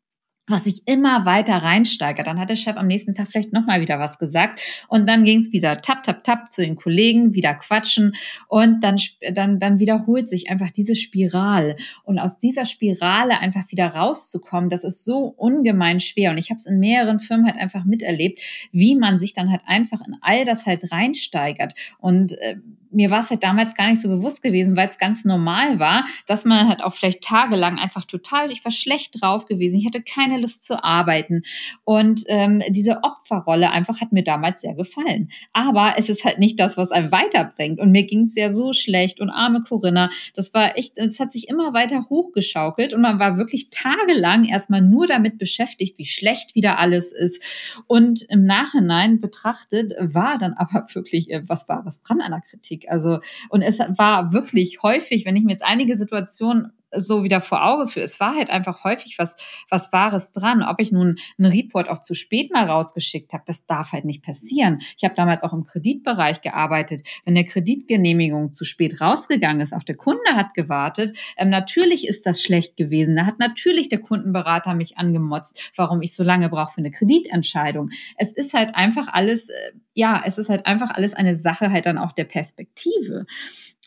was 0.52 0.66
sich 0.66 0.84
immer 0.86 1.26
weiter 1.26 1.58
reinsteigert. 1.58 2.28
Dann 2.28 2.40
hat 2.40 2.50
der 2.50 2.56
Chef 2.56 2.78
am 2.78 2.88
nächsten 2.88 3.14
Tag 3.14 3.28
vielleicht 3.28 3.54
nochmal 3.54 3.82
wieder 3.82 4.00
was 4.00 4.20
gesagt 4.20 4.62
und 4.88 5.08
dann 5.08 5.24
ging 5.24 5.40
es 5.40 5.52
wieder 5.52 5.82
tap, 5.82 6.04
tap, 6.04 6.24
tap 6.24 6.52
zu 6.52 6.62
den 6.62 6.76
Kollegen, 6.76 7.34
wieder 7.34 7.54
quatschen 7.56 8.14
und 8.48 8.84
dann, 8.84 8.98
dann, 9.34 9.60
dann 9.60 9.80
wiederholt 9.80 10.30
sich 10.30 10.50
einfach 10.50 10.72
diese 10.72 10.96
Spiral. 10.96 11.76
Und 12.04 12.20
aus 12.20 12.38
dieser 12.38 12.66
Spirale 12.66 13.40
einfach 13.40 13.72
wieder 13.72 13.88
rauszukommen, 13.88 14.70
das 14.70 14.84
ist 14.84 15.04
so 15.04 15.34
ungemein 15.38 16.00
schwer. 16.00 16.32
Und 16.32 16.38
ich 16.38 16.50
habe 16.50 16.58
es 16.58 16.66
in 16.66 16.80
mehreren 16.80 17.20
Firmen 17.20 17.46
halt 17.48 17.58
einfach 17.58 17.86
miterlebt, 17.86 18.42
wie 18.72 18.96
man 18.96 19.20
sich 19.20 19.34
dann 19.34 19.50
halt 19.50 19.62
einfach 19.66 20.06
in 20.06 20.18
all 20.22 20.44
das 20.46 20.66
halt 20.66 20.92
reinsteigert. 20.92 21.74
Und 22.00 22.34
äh, 22.40 22.58
mir 22.92 23.10
war 23.10 23.22
es 23.22 23.30
halt 23.30 23.44
damals 23.44 23.76
gar 23.76 23.88
nicht 23.88 24.02
so 24.02 24.10
bewusst 24.10 24.42
gewesen, 24.42 24.76
weil 24.76 24.90
es 24.90 24.98
ganz 24.98 25.24
normal 25.26 25.80
war, 25.80 26.06
dass 26.28 26.46
man 26.46 26.68
halt 26.68 26.84
auch 26.84 26.94
vielleicht 26.94 27.24
tagelang 27.24 27.80
einfach 27.80 28.06
total, 28.06 28.52
ich 28.52 28.64
war 28.64 28.72
schlecht 28.72 29.22
drauf 29.22 29.46
gewesen, 29.46 29.78
ich 29.80 29.86
hatte 29.86 30.02
keine 30.02 30.40
Lust 30.42 30.66
zu 30.66 30.84
arbeiten 30.84 31.44
und 31.84 32.24
ähm, 32.28 32.62
diese 32.70 33.04
Opferrolle 33.04 33.72
einfach 33.72 34.02
hat 34.02 34.12
mir 34.12 34.24
damals 34.24 34.62
sehr 34.62 34.74
gefallen. 34.74 35.32
Aber 35.54 35.94
es 35.98 36.10
ist 36.10 36.26
halt 36.26 36.40
nicht 36.40 36.60
das, 36.60 36.78
was 36.78 36.92
einem 36.92 37.12
weiterbringt 37.12 37.80
und 37.80 37.92
mir 37.92 38.04
ging 38.04 38.22
es 38.22 38.36
ja 38.36 38.52
so 38.52 38.74
schlecht 38.74 39.22
und 39.22 39.30
arme 39.30 39.64
Corinna, 39.64 40.10
das 40.34 40.54
war 40.54 40.78
echt, 40.78 40.98
es 40.98 41.20
hat 41.20 41.32
sich 41.32 41.48
immer 41.48 41.74
weiter 41.74 42.08
hochgeschaukelt 42.10 42.94
und 42.94 43.02
man 43.02 43.20
war 43.20 43.38
wirklich 43.38 43.70
tagelang 43.70 44.46
erstmal 44.46 44.82
nur 44.82 45.08
damit 45.08 45.38
beschäftigt, 45.38 45.98
wie 45.98 46.06
schlecht 46.06 46.56
wieder 46.56 46.80
alles 46.80 47.12
ist 47.12 47.42
und 47.88 48.24
im 48.24 48.46
Nachhinein 48.46 49.20
betrachtet 49.20 49.94
war 50.00 50.38
dann 50.38 50.54
aber 50.54 50.88
wirklich, 50.94 51.30
äh, 51.30 51.48
was 51.48 51.68
war 51.70 51.86
was 51.86 52.02
dran 52.02 52.22
an 52.22 52.32
der 52.32 52.42
Kritik. 52.42 52.90
Also, 52.90 53.20
und 53.50 53.62
es 53.62 53.80
war 53.80 54.34
wirklich 54.34 54.84
häufig, 54.84 55.26
wenn 55.26 55.36
ich 55.36 55.44
mir 55.44 55.52
jetzt 55.52 55.66
einige 55.66 55.96
Situationen 55.96 56.72
so 56.96 57.24
wieder 57.24 57.42
vor 57.42 57.66
Auge 57.66 57.88
führe. 57.88 58.06
Es 58.06 58.20
war 58.20 58.36
halt 58.36 58.50
einfach 58.50 58.84
häufig 58.84 59.16
was, 59.18 59.36
was 59.70 59.92
Wahres 59.94 60.32
dran. 60.32 60.64
Ob 60.64 60.80
ich 60.80 60.92
nun 60.92 61.18
einen 61.38 61.52
Report 61.52 61.90
auch 61.90 62.00
zu 62.00 62.14
spät 62.14 62.52
mal 62.52 62.70
rausgeschickt 62.70 63.34
habe, 63.34 63.44
das 63.46 63.66
darf 63.66 63.92
halt 63.92 64.06
nicht 64.06 64.24
passieren. 64.24 64.80
Ich 64.98 65.04
habe 65.04 65.16
damals 65.16 65.44
auch 65.44 65.54
im 65.54 65.64
Kreditbereich 65.64 66.42
gearbeitet. 66.42 67.02
Wenn 67.26 67.36
der 67.36 67.46
Kreditgenehmigung 67.46 68.54
zu 68.54 68.64
spät 68.64 69.02
rausgegangen 69.02 69.62
ist, 69.62 69.74
auch 69.74 69.84
der 69.84 69.96
Kunde 69.96 70.36
hat 70.36 70.54
gewartet, 70.54 71.18
ähm, 71.38 71.50
natürlich 71.50 72.08
ist 72.08 72.26
das 72.26 72.42
schlecht 72.42 72.78
gewesen. 72.78 73.16
Da 73.16 73.26
hat 73.26 73.40
natürlich 73.40 73.90
der 73.90 74.00
Kundenberater 74.00 74.74
mich 74.74 74.98
angemotzt, 74.98 75.72
warum 75.76 76.02
ich 76.02 76.14
so 76.14 76.24
lange 76.24 76.50
brauche 76.50 76.74
für 76.74 76.82
eine 76.82 76.92
Kreditentscheidung. 76.92 77.90
Es 78.18 78.32
ist 78.32 78.54
halt 78.54 78.76
einfach 78.76 79.08
alles, 79.12 79.50
äh, 79.50 79.72
ja, 79.94 80.22
es 80.26 80.38
ist 80.38 80.50
halt 80.50 80.66
einfach 80.66 80.92
alles 80.92 81.14
eine 81.14 81.36
Sache 81.36 81.72
halt 81.72 81.86
dann 81.86 81.98
auch 81.98 82.12
der 82.12 82.26
Perspektive. 82.26 83.26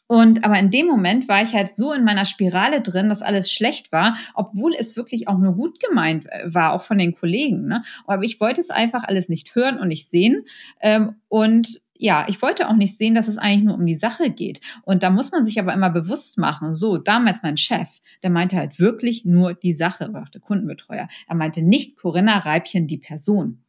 Und 0.07 0.45
aber 0.45 0.59
in 0.59 0.71
dem 0.71 0.87
Moment 0.87 1.29
war 1.29 1.43
ich 1.43 1.55
halt 1.55 1.73
so 1.73 1.93
in 1.93 2.05
meiner 2.05 2.27
Spirale 2.27 2.83
drin, 2.83 3.09
dass 3.09 3.23
alles 3.23 3.51
schlecht 3.51 3.91
war, 3.91 4.17
obwohl 4.35 4.75
es 4.79 4.97
wirklich 4.97 5.29
auch 5.29 5.39
nur 5.39 5.55
gut 5.55 5.81
gemeint 5.81 6.27
äh, 6.27 6.53
war, 6.53 6.73
auch 6.73 6.83
von 6.83 6.99
den 6.99 7.15
Kollegen. 7.15 7.67
Ne? 7.67 7.83
Aber 8.07 8.23
ich 8.23 8.41
wollte 8.41 8.61
es 8.61 8.71
einfach 8.71 9.05
alles 9.05 9.29
nicht 9.29 9.55
hören 9.55 9.79
und 9.79 9.89
nicht 9.89 10.09
sehen. 10.09 10.45
Ähm, 10.81 11.17
und 11.29 11.81
ja, 11.97 12.27
ich 12.29 12.43
wollte 12.43 12.69
auch 12.69 12.75
nicht 12.75 12.97
sehen, 12.97 13.15
dass 13.15 13.29
es 13.29 13.39
eigentlich 13.39 13.65
nur 13.65 13.77
um 13.77 13.87
die 13.87 13.95
Sache 13.95 14.31
geht. 14.31 14.61
Und 14.83 15.03
da 15.03 15.11
muss 15.11 15.31
man 15.31 15.45
sich 15.45 15.59
aber 15.59 15.73
immer 15.73 15.91
bewusst 15.91 16.39
machen, 16.39 16.75
so, 16.75 16.99
damals 16.99 17.43
mein 17.43 17.57
Chef, 17.57 17.89
der 18.23 18.31
meinte 18.31 18.57
halt 18.57 18.79
wirklich 18.81 19.25
nur 19.25 19.55
die 19.55 19.73
Sache, 19.73 20.09
oder 20.09 20.23
auch 20.23 20.29
der 20.29 20.41
Kundenbetreuer. 20.41 21.09
Er 21.29 21.35
meinte 21.35 21.63
nicht 21.63 21.97
Corinna 21.97 22.39
Reibchen, 22.39 22.87
die 22.89 22.99
Person. 22.99 23.64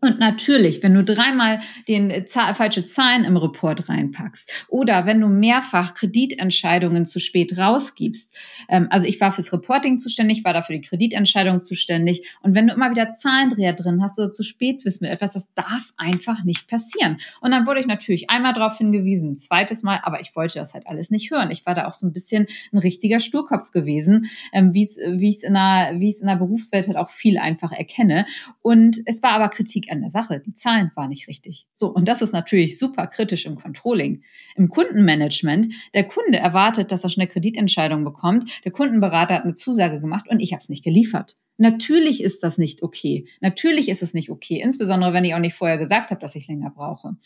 Und 0.00 0.20
natürlich, 0.20 0.82
wenn 0.82 0.94
du 0.94 1.02
dreimal 1.02 1.58
den 1.88 2.10
äh, 2.10 2.24
Zahl, 2.24 2.54
falsche 2.54 2.84
Zahlen 2.84 3.24
im 3.24 3.36
Report 3.36 3.88
reinpackst 3.88 4.48
oder 4.68 5.06
wenn 5.06 5.20
du 5.20 5.26
mehrfach 5.26 5.94
Kreditentscheidungen 5.94 7.04
zu 7.04 7.18
spät 7.18 7.58
rausgibst, 7.58 8.32
ähm, 8.68 8.86
also 8.90 9.06
ich 9.06 9.20
war 9.20 9.32
fürs 9.32 9.52
Reporting 9.52 9.98
zuständig, 9.98 10.44
war 10.44 10.52
dafür 10.52 10.76
die 10.76 10.86
Kreditentscheidung 10.86 11.64
zuständig 11.64 12.28
und 12.42 12.54
wenn 12.54 12.68
du 12.68 12.74
immer 12.74 12.92
wieder 12.92 13.10
Zahlendreher 13.10 13.72
drin 13.72 14.00
hast 14.00 14.18
oder 14.20 14.30
zu 14.30 14.44
spät 14.44 14.84
bist 14.84 15.02
mit 15.02 15.10
etwas, 15.10 15.32
das 15.32 15.52
darf 15.54 15.92
einfach 15.96 16.44
nicht 16.44 16.68
passieren. 16.68 17.16
Und 17.40 17.50
dann 17.50 17.66
wurde 17.66 17.80
ich 17.80 17.86
natürlich 17.86 18.30
einmal 18.30 18.52
darauf 18.52 18.78
hingewiesen, 18.78 19.34
zweites 19.36 19.82
Mal, 19.82 19.98
aber 20.04 20.20
ich 20.20 20.36
wollte 20.36 20.60
das 20.60 20.74
halt 20.74 20.86
alles 20.86 21.10
nicht 21.10 21.32
hören. 21.32 21.50
Ich 21.50 21.66
war 21.66 21.74
da 21.74 21.88
auch 21.88 21.94
so 21.94 22.06
ein 22.06 22.12
bisschen 22.12 22.46
ein 22.72 22.78
richtiger 22.78 23.18
Sturkopf 23.18 23.72
gewesen, 23.72 24.30
ähm, 24.52 24.74
wie 24.74 24.84
es 24.84 24.96
wie 24.96 25.30
es 25.30 25.42
in 25.42 25.54
der 25.54 25.94
wie 25.96 26.10
es 26.10 26.20
in 26.20 26.28
der 26.28 26.36
Berufswelt 26.36 26.86
halt 26.86 26.96
auch 26.96 27.10
viel 27.10 27.38
einfach 27.38 27.72
erkenne. 27.72 28.26
Und 28.62 29.00
es 29.04 29.24
war 29.24 29.32
aber 29.32 29.48
Kritik 29.48 29.87
an 29.90 30.00
der 30.00 30.10
Sache. 30.10 30.40
Die 30.40 30.52
Zahlen 30.52 30.90
waren 30.94 31.10
nicht 31.10 31.28
richtig. 31.28 31.66
So, 31.72 31.88
und 31.88 32.08
das 32.08 32.22
ist 32.22 32.32
natürlich 32.32 32.78
super 32.78 33.06
kritisch 33.06 33.46
im 33.46 33.56
Controlling. 33.56 34.22
Im 34.56 34.68
Kundenmanagement, 34.68 35.68
der 35.94 36.04
Kunde 36.04 36.38
erwartet, 36.38 36.92
dass 36.92 37.04
er 37.04 37.10
schnell 37.10 37.26
Kreditentscheidungen 37.26 38.04
bekommt. 38.04 38.64
Der 38.64 38.72
Kundenberater 38.72 39.34
hat 39.34 39.44
eine 39.44 39.54
Zusage 39.54 40.00
gemacht 40.00 40.26
und 40.28 40.40
ich 40.40 40.52
habe 40.52 40.60
es 40.60 40.68
nicht 40.68 40.84
geliefert. 40.84 41.36
Natürlich 41.60 42.22
ist 42.22 42.44
das 42.44 42.56
nicht 42.56 42.84
okay. 42.84 43.26
Natürlich 43.40 43.88
ist 43.88 44.00
es 44.00 44.14
nicht 44.14 44.30
okay, 44.30 44.60
insbesondere 44.62 45.12
wenn 45.12 45.24
ich 45.24 45.34
auch 45.34 45.40
nicht 45.40 45.56
vorher 45.56 45.76
gesagt 45.76 46.10
habe, 46.10 46.20
dass 46.20 46.36
ich 46.36 46.46
länger 46.46 46.70
brauche. 46.70 47.16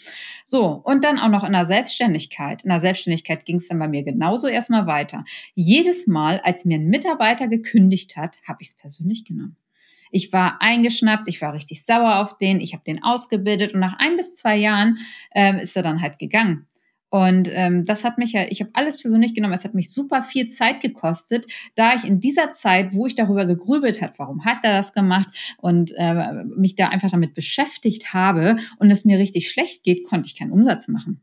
So, 0.47 0.81
und 0.85 1.04
dann 1.04 1.19
auch 1.19 1.28
noch 1.28 1.45
in 1.45 1.52
der 1.52 1.66
Selbstständigkeit. 1.66 2.62
In 2.62 2.71
der 2.71 2.81
Selbstständigkeit 2.81 3.45
ging 3.45 3.57
es 3.57 3.69
dann 3.69 3.78
bei 3.78 3.88
mir 3.88 4.02
genauso 4.02 4.47
erstmal 4.47 4.87
weiter. 4.87 5.25
Jedes 5.54 6.07
Mal, 6.07 6.40
als 6.40 6.64
mir 6.64 6.78
ein 6.78 6.87
Mitarbeiter 6.87 7.47
gekündigt 7.47 8.16
hat, 8.16 8.38
habe 8.49 8.62
ich 8.62 8.69
es 8.69 8.75
persönlich 8.75 9.26
genommen. 9.26 9.57
Ich 10.12 10.33
war 10.33 10.62
eingeschnappt, 10.62 11.25
ich 11.26 11.42
war 11.42 11.52
richtig 11.52 11.85
sauer 11.85 12.21
auf 12.21 12.38
den, 12.38 12.61
ich 12.61 12.75
habe 12.75 12.85
den 12.85 13.02
ausgebildet 13.02 13.75
und 13.75 13.81
nach 13.81 13.99
ein 13.99 14.16
bis 14.16 14.37
zwei 14.37 14.57
Jahren 14.57 14.99
ähm, 15.35 15.57
ist 15.57 15.76
er 15.76 15.83
dann 15.83 16.00
halt 16.00 16.19
gegangen. 16.19 16.69
Und 17.12 17.50
ähm, 17.52 17.85
das 17.85 18.04
hat 18.04 18.16
mich 18.16 18.33
ja, 18.33 18.47
ich 18.49 18.62
habe 18.62 18.71
alles 18.73 18.97
persönlich 18.97 19.35
genommen, 19.35 19.52
es 19.52 19.64
hat 19.64 19.75
mich 19.75 19.92
super 19.92 20.23
viel 20.23 20.47
Zeit 20.47 20.81
gekostet, 20.81 21.45
da 21.75 21.92
ich 21.92 22.04
in 22.04 22.21
dieser 22.21 22.49
Zeit, 22.49 22.95
wo 22.95 23.07
ich 23.07 23.14
darüber 23.14 23.45
gegrübelt 23.45 24.00
hat, 24.00 24.19
warum 24.19 24.47
hat 24.47 24.59
er 24.62 24.73
das 24.73 24.95
gemacht 24.95 25.28
und 25.59 25.92
äh, 25.99 26.45
mich 26.45 26.75
da 26.75 26.88
einfach 26.88 27.11
damit 27.11 27.35
beschäftigt 27.35 28.14
habe 28.14 28.57
und 28.78 28.90
es 28.90 29.04
mir 29.04 29.19
richtig 29.19 29.50
schlecht 29.50 29.83
geht, 29.83 30.04
konnte 30.04 30.26
ich 30.26 30.38
keinen 30.38 30.52
Umsatz 30.52 30.88
machen. 30.88 31.21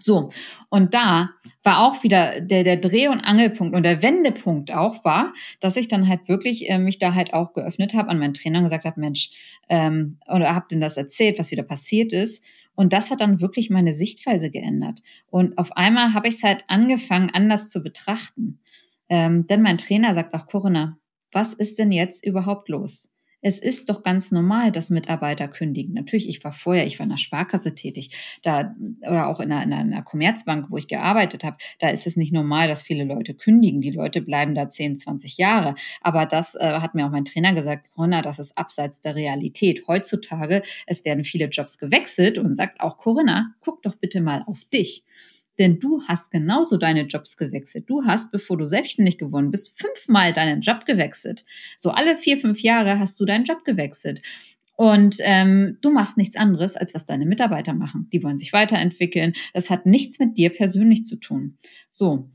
So, 0.00 0.28
und 0.70 0.94
da 0.94 1.30
war 1.64 1.84
auch 1.84 2.04
wieder 2.04 2.40
der, 2.40 2.62
der 2.62 2.76
Dreh- 2.76 3.08
und 3.08 3.20
Angelpunkt 3.20 3.74
und 3.74 3.82
der 3.82 4.00
Wendepunkt 4.00 4.72
auch 4.72 5.04
war, 5.04 5.32
dass 5.60 5.76
ich 5.76 5.88
dann 5.88 6.08
halt 6.08 6.28
wirklich 6.28 6.70
äh, 6.70 6.78
mich 6.78 6.98
da 6.98 7.14
halt 7.14 7.34
auch 7.34 7.52
geöffnet 7.52 7.94
habe 7.94 8.08
an 8.08 8.18
meinen 8.18 8.34
Trainer 8.34 8.58
und 8.58 8.64
gesagt 8.64 8.84
habe, 8.84 9.00
Mensch, 9.00 9.30
ähm, 9.68 10.18
oder 10.28 10.54
hab 10.54 10.68
denn 10.68 10.80
das 10.80 10.96
erzählt, 10.96 11.38
was 11.38 11.50
wieder 11.50 11.64
passiert 11.64 12.12
ist. 12.12 12.42
Und 12.76 12.92
das 12.92 13.10
hat 13.10 13.20
dann 13.20 13.40
wirklich 13.40 13.70
meine 13.70 13.92
Sichtweise 13.92 14.52
geändert. 14.52 15.02
Und 15.30 15.58
auf 15.58 15.76
einmal 15.76 16.14
habe 16.14 16.28
ich 16.28 16.34
es 16.34 16.42
halt 16.44 16.62
angefangen, 16.68 17.30
anders 17.32 17.70
zu 17.70 17.82
betrachten. 17.82 18.60
Ähm, 19.08 19.46
denn 19.48 19.62
mein 19.62 19.78
Trainer 19.78 20.14
sagt 20.14 20.32
auch, 20.34 20.46
Corinna, 20.46 20.96
was 21.32 21.54
ist 21.54 21.80
denn 21.80 21.90
jetzt 21.90 22.24
überhaupt 22.24 22.68
los? 22.68 23.10
Es 23.40 23.60
ist 23.60 23.88
doch 23.88 24.02
ganz 24.02 24.32
normal, 24.32 24.72
dass 24.72 24.90
Mitarbeiter 24.90 25.46
kündigen. 25.46 25.94
Natürlich, 25.94 26.28
ich 26.28 26.42
war 26.42 26.50
vorher, 26.50 26.86
ich 26.86 26.98
war 26.98 27.04
in 27.04 27.10
der 27.10 27.18
Sparkasse 27.18 27.74
tätig, 27.74 28.10
da 28.42 28.74
oder 29.02 29.28
auch 29.28 29.38
in 29.38 29.52
einer, 29.52 29.62
in 29.62 29.72
einer 29.72 30.02
Commerzbank, 30.02 30.66
wo 30.70 30.76
ich 30.76 30.88
gearbeitet 30.88 31.44
habe. 31.44 31.56
Da 31.78 31.90
ist 31.90 32.06
es 32.06 32.16
nicht 32.16 32.32
normal, 32.32 32.66
dass 32.66 32.82
viele 32.82 33.04
Leute 33.04 33.34
kündigen. 33.34 33.80
Die 33.80 33.92
Leute 33.92 34.22
bleiben 34.22 34.56
da 34.56 34.68
10, 34.68 34.96
20 34.96 35.36
Jahre. 35.38 35.76
Aber 36.00 36.26
das 36.26 36.56
äh, 36.56 36.80
hat 36.80 36.96
mir 36.96 37.06
auch 37.06 37.10
mein 37.10 37.24
Trainer 37.24 37.54
gesagt, 37.54 37.90
Corinna, 37.94 38.22
das 38.22 38.40
ist 38.40 38.58
abseits 38.58 39.00
der 39.00 39.14
Realität. 39.14 39.84
Heutzutage, 39.86 40.62
es 40.86 41.04
werden 41.04 41.22
viele 41.22 41.46
Jobs 41.46 41.78
gewechselt 41.78 42.38
und 42.38 42.56
sagt 42.56 42.80
auch 42.80 42.98
Corinna, 42.98 43.54
guck 43.60 43.82
doch 43.82 43.94
bitte 43.94 44.20
mal 44.20 44.42
auf 44.46 44.64
dich. 44.64 45.04
Denn 45.58 45.80
du 45.80 46.02
hast 46.06 46.30
genauso 46.30 46.76
deine 46.76 47.02
Jobs 47.02 47.36
gewechselt. 47.36 47.90
Du 47.90 48.04
hast, 48.04 48.30
bevor 48.30 48.56
du 48.56 48.64
selbstständig 48.64 49.18
geworden 49.18 49.50
bist, 49.50 49.80
fünfmal 49.80 50.32
deinen 50.32 50.60
Job 50.60 50.86
gewechselt. 50.86 51.44
So 51.76 51.90
alle 51.90 52.16
vier, 52.16 52.38
fünf 52.38 52.60
Jahre 52.60 52.98
hast 52.98 53.18
du 53.18 53.24
deinen 53.24 53.44
Job 53.44 53.64
gewechselt. 53.64 54.22
Und 54.76 55.16
ähm, 55.20 55.78
du 55.80 55.90
machst 55.90 56.16
nichts 56.16 56.36
anderes, 56.36 56.76
als 56.76 56.94
was 56.94 57.04
deine 57.04 57.26
Mitarbeiter 57.26 57.74
machen. 57.74 58.08
Die 58.12 58.22
wollen 58.22 58.38
sich 58.38 58.52
weiterentwickeln. 58.52 59.32
Das 59.52 59.70
hat 59.70 59.86
nichts 59.86 60.20
mit 60.20 60.38
dir 60.38 60.50
persönlich 60.50 61.04
zu 61.04 61.16
tun. 61.16 61.58
So. 61.88 62.30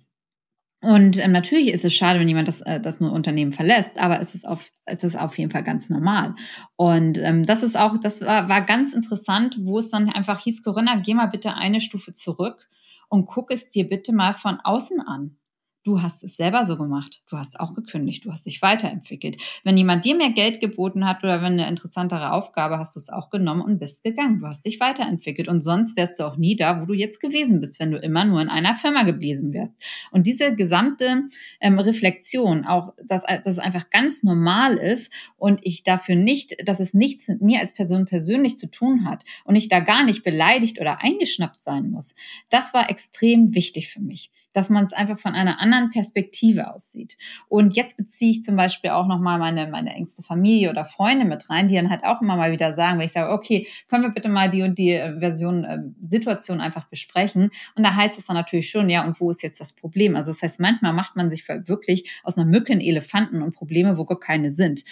Und 0.82 1.24
ähm, 1.24 1.32
natürlich 1.32 1.70
ist 1.70 1.86
es 1.86 1.96
schade, 1.96 2.20
wenn 2.20 2.28
jemand 2.28 2.50
das, 2.50 2.60
äh, 2.60 2.82
das 2.82 3.00
nur 3.00 3.14
Unternehmen 3.14 3.54
verlässt, 3.54 3.98
aber 3.98 4.20
es 4.20 4.36
ist 4.36 4.46
auf, 4.46 4.70
es 4.84 5.06
ist 5.06 5.18
auf 5.18 5.38
jeden 5.38 5.50
Fall 5.50 5.64
ganz 5.64 5.90
normal. 5.90 6.36
Und 6.76 7.18
ähm, 7.20 7.46
das 7.46 7.64
ist 7.64 7.80
auch, 7.80 7.98
das 7.98 8.20
war, 8.20 8.50
war 8.50 8.66
ganz 8.66 8.94
interessant, 8.94 9.60
wo 9.62 9.80
es 9.80 9.90
dann 9.90 10.10
einfach 10.10 10.42
hieß, 10.42 10.62
Corinna, 10.64 10.98
geh 10.98 11.14
mal 11.14 11.28
bitte 11.28 11.54
eine 11.54 11.80
Stufe 11.80 12.12
zurück 12.12 12.68
und 13.14 13.28
guck 13.28 13.52
es 13.52 13.70
dir 13.70 13.88
bitte 13.88 14.12
mal 14.12 14.34
von 14.34 14.60
außen 14.60 15.00
an. 15.00 15.38
Du 15.84 16.02
hast 16.02 16.24
es 16.24 16.38
selber 16.38 16.64
so 16.64 16.78
gemacht. 16.78 17.22
Du 17.30 17.38
hast 17.38 17.60
auch 17.60 17.74
gekündigt. 17.74 18.24
Du 18.24 18.32
hast 18.32 18.46
dich 18.46 18.62
weiterentwickelt. 18.62 19.36
Wenn 19.66 19.76
jemand 19.76 20.06
dir 20.06 20.16
mehr 20.16 20.30
Geld 20.30 20.62
geboten 20.62 21.06
hat 21.06 21.24
oder 21.24 21.42
wenn 21.42 21.54
eine 21.54 21.68
interessantere 21.68 22.32
Aufgabe, 22.32 22.78
hast 22.78 22.96
du 22.96 23.00
es 23.00 23.10
auch 23.10 23.30
genommen 23.30 23.62
und 23.62 23.80
bist 23.80 24.02
gegangen. 24.02 24.40
Du 24.40 24.48
hast 24.48 24.64
dich 24.64 24.80
weiterentwickelt. 24.80 25.50
Und 25.50 25.62
sonst 25.62 25.98
wärst 25.98 26.20
du 26.20 26.24
auch 26.24 26.38
nie 26.38 26.56
da, 26.56 26.82
wo 26.82 26.86
du 26.86 26.94
jetzt 26.94 27.20
gewesen 27.20 27.60
bist, 27.60 27.82
wenn 27.82 27.92
du 27.92 27.98
immer 27.98 28.24
nur 28.24 28.42
in 28.42 28.48
einer 28.48 28.76
Firma 28.76 29.04
geblieben 29.04 29.52
wärst. 29.52 29.84
Und 30.12 30.26
diese 30.26 30.56
gesamte 30.56 31.24
ähm, 31.60 31.78
Reflexion, 31.78 32.66
auch, 32.66 32.94
dass, 33.06 33.24
dass 33.24 33.46
es 33.46 33.60
einfach 33.60 33.90
ganz 33.90 34.24
normal 34.24 34.78
ist 34.78 35.12
und 35.36 35.60
ich 35.64 35.84
dafür 35.84 36.16
nicht, 36.16 36.56
dass 36.66 36.80
es 36.80 36.94
nichts 36.94 37.28
mit 37.28 37.42
mir 37.42 37.60
als 37.60 37.74
Person 37.74 38.06
persönlich 38.06 38.58
zu 38.58 38.72
tun 38.72 39.06
hat 39.06 39.26
und 39.44 39.58
ich 39.58 39.68
da 39.68 39.82
gar 39.82 40.06
nicht 40.06 40.24
beleidigt 40.24 40.80
oder 40.80 41.02
eingeschnappt 41.02 41.62
sein 41.62 41.90
muss, 41.90 42.16
das 42.50 42.74
war 42.74 42.90
extrem 42.90 43.54
wichtig 43.54 43.90
für 43.90 44.00
mich. 44.00 44.32
Dass 44.54 44.70
man 44.70 44.86
es 44.86 44.94
einfach 44.94 45.20
von 45.20 45.34
einer 45.34 45.60
anderen 45.60 45.73
anderen 45.74 45.92
Perspektive 45.92 46.74
aussieht. 46.74 47.18
Und 47.48 47.76
jetzt 47.76 47.98
beziehe 47.98 48.32
ich 48.32 48.44
zum 48.44 48.56
Beispiel 48.56 48.92
auch 48.92 49.08
nochmal 49.08 49.40
meine, 49.40 49.68
meine 49.68 49.94
engste 49.94 50.24
Familie 50.24 50.70
oder 50.70 50.86
Freunde 50.86 51.26
mit 51.26 51.50
rein, 51.50 51.68
die 51.68 51.76
dann 51.76 51.90
halt 51.90 52.04
auch 52.04 52.22
immer 52.22 52.36
mal 52.36 52.52
wieder 52.52 52.74
sagen, 52.74 53.00
wenn 53.00 53.06
ich 53.06 53.12
sage, 53.12 53.32
okay, 53.32 53.68
können 53.90 54.04
wir 54.04 54.10
bitte 54.12 54.30
mal 54.30 54.50
die 54.50 54.62
und 54.62 54.78
die 54.78 54.92
äh, 54.92 55.20
Version, 55.20 55.64
äh, 55.64 55.80
Situation 56.08 56.62
einfach 56.62 56.88
besprechen. 56.88 57.50
Und 57.76 57.84
da 57.84 57.96
heißt 57.96 58.18
es 58.20 58.28
dann 58.28 58.36
natürlich 58.36 58.70
schon, 58.70 58.90
ja, 58.90 59.06
und 59.06 59.20
wo 59.20 59.30
ist 59.30 59.44
jetzt 59.44 59.60
das 59.60 59.74
Problem? 59.74 60.16
Also 60.16 60.32
das 60.32 60.42
heißt, 60.42 60.60
manchmal 60.60 60.94
macht 60.94 61.16
man 61.16 61.30
sich 61.30 61.48
wirklich 61.48 62.12
aus 62.24 62.38
einer 62.38 62.50
Mücke 62.50 62.74
einen 62.74 62.82
Elefanten 62.82 63.42
und 63.42 63.56
Probleme, 63.56 63.98
wo 63.98 64.06
gar 64.06 64.20
keine 64.20 64.52
sind. 64.52 64.84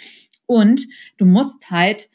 Und 0.46 0.86
du 1.16 1.24
musst 1.24 1.70
halt 1.70 2.10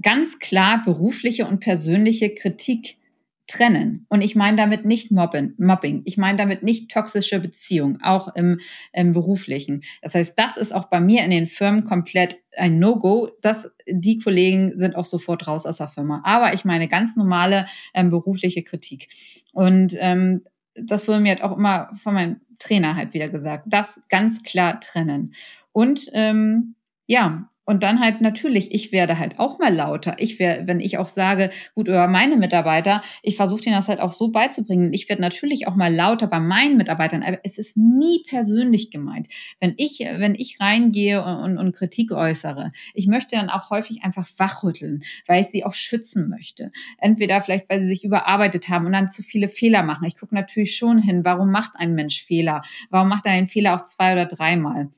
ganz 0.00 0.38
klar 0.38 0.82
berufliche 0.84 1.46
und 1.46 1.60
persönliche 1.60 2.34
Kritik 2.34 2.96
trennen. 3.46 4.06
Und 4.08 4.22
ich 4.22 4.34
meine 4.36 4.56
damit 4.56 4.84
nicht 4.84 5.10
Mobben, 5.10 5.54
Mobbing. 5.58 6.02
Ich 6.04 6.16
meine 6.16 6.38
damit 6.38 6.62
nicht 6.62 6.90
toxische 6.90 7.40
Beziehungen, 7.40 8.00
auch 8.02 8.34
im, 8.34 8.60
im 8.92 9.12
beruflichen. 9.12 9.82
Das 10.00 10.14
heißt, 10.14 10.38
das 10.38 10.56
ist 10.56 10.74
auch 10.74 10.86
bei 10.86 11.00
mir 11.00 11.24
in 11.24 11.30
den 11.30 11.46
Firmen 11.46 11.84
komplett 11.84 12.36
ein 12.56 12.78
No-Go. 12.78 13.30
Das, 13.42 13.68
die 13.86 14.18
Kollegen 14.18 14.78
sind 14.78 14.96
auch 14.96 15.04
sofort 15.04 15.46
raus 15.46 15.66
aus 15.66 15.78
der 15.78 15.88
Firma. 15.88 16.22
Aber 16.24 16.54
ich 16.54 16.64
meine 16.64 16.88
ganz 16.88 17.16
normale 17.16 17.66
ähm, 17.94 18.10
berufliche 18.10 18.62
Kritik. 18.62 19.08
Und 19.52 19.96
ähm, 19.98 20.44
das 20.74 21.06
wurde 21.08 21.20
mir 21.20 21.30
halt 21.30 21.42
auch 21.42 21.56
immer 21.56 21.90
von 22.02 22.14
meinem 22.14 22.40
Trainer 22.58 22.96
halt 22.96 23.12
wieder 23.12 23.28
gesagt. 23.28 23.64
Das 23.68 24.00
ganz 24.08 24.42
klar 24.42 24.80
trennen. 24.80 25.34
Und 25.72 26.08
ähm, 26.12 26.76
ja, 27.06 27.50
und 27.64 27.82
dann 27.82 28.00
halt 28.00 28.20
natürlich, 28.20 28.74
ich 28.74 28.90
werde 28.92 29.18
halt 29.18 29.38
auch 29.38 29.58
mal 29.58 29.72
lauter. 29.72 30.16
Ich 30.18 30.38
werde, 30.38 30.66
wenn 30.66 30.80
ich 30.80 30.98
auch 30.98 31.08
sage, 31.08 31.50
gut, 31.74 31.88
über 31.88 32.08
meine 32.08 32.36
Mitarbeiter, 32.36 33.02
ich 33.22 33.36
versuche 33.36 33.62
denen 33.62 33.76
das 33.76 33.88
halt 33.88 34.00
auch 34.00 34.12
so 34.12 34.32
beizubringen. 34.32 34.92
Ich 34.92 35.08
werde 35.08 35.22
natürlich 35.22 35.68
auch 35.68 35.76
mal 35.76 35.94
lauter 35.94 36.26
bei 36.26 36.40
meinen 36.40 36.76
Mitarbeitern, 36.76 37.22
aber 37.22 37.38
es 37.44 37.58
ist 37.58 37.76
nie 37.76 38.24
persönlich 38.28 38.90
gemeint. 38.90 39.28
Wenn 39.60 39.74
ich, 39.76 40.00
wenn 40.00 40.34
ich 40.34 40.58
reingehe 40.60 41.24
und, 41.24 41.36
und, 41.36 41.58
und 41.58 41.72
Kritik 41.72 42.10
äußere, 42.10 42.72
ich 42.94 43.06
möchte 43.06 43.36
dann 43.36 43.48
auch 43.48 43.70
häufig 43.70 44.02
einfach 44.02 44.28
wachrütteln, 44.38 45.02
weil 45.26 45.40
ich 45.42 45.48
sie 45.48 45.64
auch 45.64 45.74
schützen 45.74 46.28
möchte. 46.28 46.70
Entweder 46.98 47.40
vielleicht, 47.40 47.70
weil 47.70 47.80
sie 47.80 47.88
sich 47.88 48.04
überarbeitet 48.04 48.68
haben 48.68 48.86
und 48.86 48.92
dann 48.92 49.08
zu 49.08 49.22
viele 49.22 49.48
Fehler 49.48 49.82
machen. 49.82 50.06
Ich 50.06 50.16
gucke 50.16 50.34
natürlich 50.34 50.76
schon 50.76 50.98
hin, 50.98 51.24
warum 51.24 51.50
macht 51.50 51.72
ein 51.76 51.94
Mensch 51.94 52.24
Fehler? 52.24 52.62
Warum 52.90 53.08
macht 53.08 53.26
er 53.26 53.32
einen 53.32 53.46
Fehler 53.46 53.76
auch 53.76 53.82
zwei 53.82 54.12
oder 54.12 54.26
dreimal? 54.26 54.88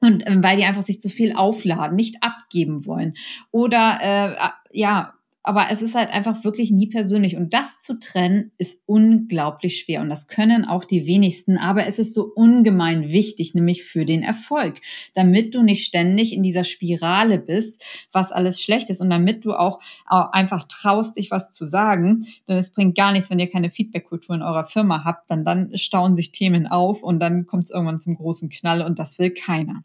Und 0.00 0.22
ähm, 0.26 0.42
weil 0.42 0.56
die 0.56 0.64
einfach 0.64 0.82
sich 0.82 1.00
zu 1.00 1.08
viel 1.08 1.34
aufladen, 1.34 1.96
nicht 1.96 2.22
abgeben 2.22 2.86
wollen. 2.86 3.14
Oder 3.50 3.98
äh, 4.02 4.78
ja, 4.78 5.14
aber 5.46 5.68
es 5.70 5.80
ist 5.80 5.94
halt 5.94 6.10
einfach 6.10 6.42
wirklich 6.42 6.72
nie 6.72 6.88
persönlich. 6.88 7.36
Und 7.36 7.54
das 7.54 7.80
zu 7.80 8.00
trennen 8.00 8.50
ist 8.58 8.80
unglaublich 8.84 9.78
schwer. 9.78 10.00
Und 10.00 10.08
das 10.10 10.26
können 10.26 10.64
auch 10.64 10.84
die 10.84 11.06
wenigsten. 11.06 11.56
Aber 11.56 11.86
es 11.86 12.00
ist 12.00 12.14
so 12.14 12.24
ungemein 12.24 13.10
wichtig, 13.10 13.54
nämlich 13.54 13.84
für 13.84 14.04
den 14.04 14.24
Erfolg. 14.24 14.80
Damit 15.14 15.54
du 15.54 15.62
nicht 15.62 15.84
ständig 15.84 16.32
in 16.32 16.42
dieser 16.42 16.64
Spirale 16.64 17.38
bist, 17.38 17.84
was 18.10 18.32
alles 18.32 18.60
schlecht 18.60 18.90
ist. 18.90 19.00
Und 19.00 19.08
damit 19.08 19.44
du 19.44 19.54
auch, 19.54 19.78
einfach 20.06 20.64
traust, 20.64 21.16
dich 21.16 21.30
was 21.30 21.52
zu 21.52 21.64
sagen. 21.64 22.26
Denn 22.48 22.56
es 22.56 22.70
bringt 22.70 22.96
gar 22.96 23.12
nichts, 23.12 23.30
wenn 23.30 23.38
ihr 23.38 23.48
keine 23.48 23.70
Feedback-Kultur 23.70 24.34
in 24.34 24.42
eurer 24.42 24.64
Firma 24.64 25.04
habt. 25.04 25.30
Dann, 25.30 25.44
dann 25.44 25.76
stauen 25.76 26.16
sich 26.16 26.32
Themen 26.32 26.66
auf 26.66 27.04
und 27.04 27.20
dann 27.20 27.46
kommt 27.46 27.64
es 27.64 27.70
irgendwann 27.70 28.00
zum 28.00 28.16
großen 28.16 28.48
Knall 28.48 28.82
und 28.82 28.98
das 28.98 29.20
will 29.20 29.30
keiner. 29.30 29.84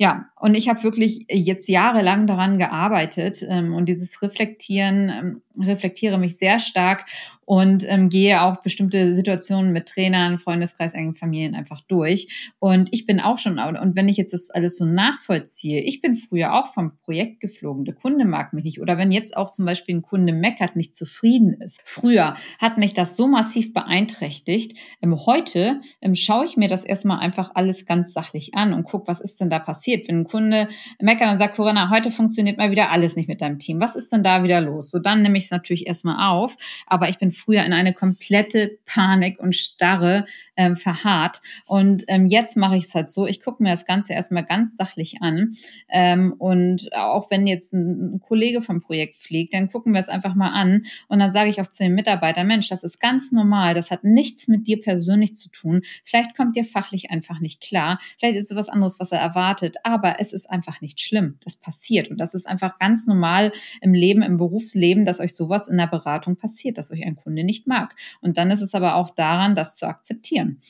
Ja, 0.00 0.26
und 0.36 0.54
ich 0.54 0.68
habe 0.68 0.84
wirklich 0.84 1.26
jetzt 1.28 1.68
jahrelang 1.68 2.28
daran 2.28 2.58
gearbeitet 2.58 3.44
ähm, 3.48 3.74
und 3.74 3.86
dieses 3.86 4.22
Reflektieren, 4.22 5.08
ähm, 5.10 5.42
reflektiere 5.62 6.18
mich 6.18 6.36
sehr 6.36 6.58
stark 6.58 7.06
und 7.48 7.82
ähm, 7.88 8.10
gehe 8.10 8.42
auch 8.42 8.60
bestimmte 8.60 9.14
Situationen 9.14 9.72
mit 9.72 9.88
Trainern, 9.88 10.36
Freundeskreis, 10.36 10.92
engen 10.92 11.14
Familien 11.14 11.54
einfach 11.54 11.80
durch. 11.80 12.52
Und 12.58 12.92
ich 12.92 13.06
bin 13.06 13.20
auch 13.20 13.38
schon, 13.38 13.58
und 13.58 13.96
wenn 13.96 14.06
ich 14.06 14.18
jetzt 14.18 14.34
das 14.34 14.50
alles 14.50 14.76
so 14.76 14.84
nachvollziehe, 14.84 15.80
ich 15.80 16.02
bin 16.02 16.14
früher 16.14 16.52
auch 16.52 16.74
vom 16.74 16.92
Projekt 16.98 17.40
geflogen, 17.40 17.86
der 17.86 17.94
Kunde 17.94 18.26
mag 18.26 18.52
mich 18.52 18.64
nicht. 18.64 18.82
Oder 18.82 18.98
wenn 18.98 19.10
jetzt 19.10 19.34
auch 19.34 19.50
zum 19.50 19.64
Beispiel 19.64 19.96
ein 19.96 20.02
Kunde 20.02 20.34
meckert, 20.34 20.76
nicht 20.76 20.94
zufrieden 20.94 21.54
ist. 21.54 21.80
Früher 21.84 22.34
hat 22.58 22.76
mich 22.76 22.92
das 22.92 23.16
so 23.16 23.26
massiv 23.26 23.72
beeinträchtigt. 23.72 24.76
Ähm, 25.00 25.16
heute 25.24 25.80
ähm, 26.02 26.14
schaue 26.14 26.44
ich 26.44 26.58
mir 26.58 26.68
das 26.68 26.84
erstmal 26.84 27.20
einfach 27.20 27.52
alles 27.54 27.86
ganz 27.86 28.12
sachlich 28.12 28.54
an 28.56 28.74
und 28.74 28.84
gucke, 28.84 29.08
was 29.08 29.20
ist 29.20 29.40
denn 29.40 29.48
da 29.48 29.58
passiert. 29.58 30.06
Wenn 30.06 30.20
ein 30.20 30.24
Kunde 30.24 30.68
meckert 31.00 31.32
und 31.32 31.38
sagt, 31.38 31.56
Corinna, 31.56 31.88
heute 31.88 32.10
funktioniert 32.10 32.58
mal 32.58 32.70
wieder 32.70 32.90
alles 32.90 33.16
nicht 33.16 33.28
mit 33.28 33.40
deinem 33.40 33.58
Team. 33.58 33.80
Was 33.80 33.96
ist 33.96 34.12
denn 34.12 34.22
da 34.22 34.44
wieder 34.44 34.60
los? 34.60 34.90
So, 34.90 34.98
dann 34.98 35.22
nehme 35.22 35.38
ich 35.38 35.47
es 35.48 35.50
natürlich 35.50 35.86
erstmal 35.86 36.30
auf. 36.30 36.56
Aber 36.86 37.08
ich 37.08 37.18
bin 37.18 37.30
früher 37.30 37.64
in 37.64 37.72
eine 37.72 37.94
komplette 37.94 38.78
Panik 38.84 39.38
und 39.40 39.54
Starre 39.54 40.24
ähm, 40.56 40.76
verharrt. 40.76 41.40
Und 41.66 42.04
ähm, 42.08 42.26
jetzt 42.26 42.56
mache 42.56 42.76
ich 42.76 42.84
es 42.84 42.94
halt 42.94 43.08
so, 43.08 43.26
ich 43.26 43.40
gucke 43.40 43.62
mir 43.62 43.70
das 43.70 43.86
Ganze 43.86 44.12
erstmal 44.12 44.44
ganz 44.44 44.76
sachlich 44.76 45.22
an. 45.22 45.52
Ähm, 45.88 46.34
und 46.38 46.92
auch 46.94 47.30
wenn 47.30 47.46
jetzt 47.46 47.72
ein, 47.72 48.20
Kollege 48.20 48.60
vom 48.60 48.80
Projekt 48.80 49.14
fliegt, 49.14 49.54
dann 49.54 49.68
gucken 49.68 49.94
wir 49.94 50.00
es 50.00 50.08
einfach 50.08 50.34
mal 50.34 50.50
an. 50.50 50.82
Und 51.08 51.20
dann 51.20 51.30
sage 51.30 51.48
ich 51.48 51.60
auch 51.60 51.66
zu 51.66 51.82
den 51.82 51.94
Mitarbeitern, 51.94 52.46
Mensch, 52.46 52.68
das 52.68 52.82
ist 52.82 53.00
ganz 53.00 53.32
normal, 53.32 53.74
das 53.74 53.90
hat 53.90 54.04
nichts 54.04 54.48
mit 54.48 54.66
dir 54.66 54.80
persönlich 54.80 55.34
zu 55.34 55.48
tun. 55.48 55.82
Vielleicht 56.04 56.36
kommt 56.36 56.56
dir 56.56 56.64
fachlich 56.64 57.10
einfach 57.10 57.40
nicht 57.40 57.60
klar. 57.60 57.98
Vielleicht 58.18 58.36
ist 58.36 58.50
es 58.50 58.56
was 58.56 58.68
anderes, 58.68 58.98
was 58.98 59.12
er 59.12 59.20
erwartet. 59.20 59.76
Aber 59.84 60.20
es 60.20 60.32
ist 60.32 60.50
einfach 60.50 60.80
nicht 60.80 61.00
schlimm. 61.00 61.38
Das 61.44 61.56
passiert. 61.56 62.10
Und 62.10 62.18
das 62.18 62.34
ist 62.34 62.46
einfach 62.46 62.78
ganz 62.78 63.06
normal 63.06 63.52
im 63.80 63.94
Leben, 63.94 64.22
im 64.22 64.36
Berufsleben, 64.36 65.04
dass 65.04 65.20
euch 65.20 65.36
sowas 65.38 65.68
in 65.68 65.78
der 65.78 65.86
Beratung 65.86 66.36
passiert, 66.36 66.76
dass 66.76 66.90
euch 66.90 67.06
ein 67.06 67.16
Kunde 67.16 67.44
nicht 67.44 67.66
mag. 67.66 67.96
Und 68.20 68.36
dann 68.36 68.50
ist 68.50 68.60
es 68.60 68.74
aber 68.74 68.96
auch 68.96 69.08
daran, 69.08 69.54
das 69.54 69.76
zu 69.76 69.86
akzeptieren. 69.86 70.60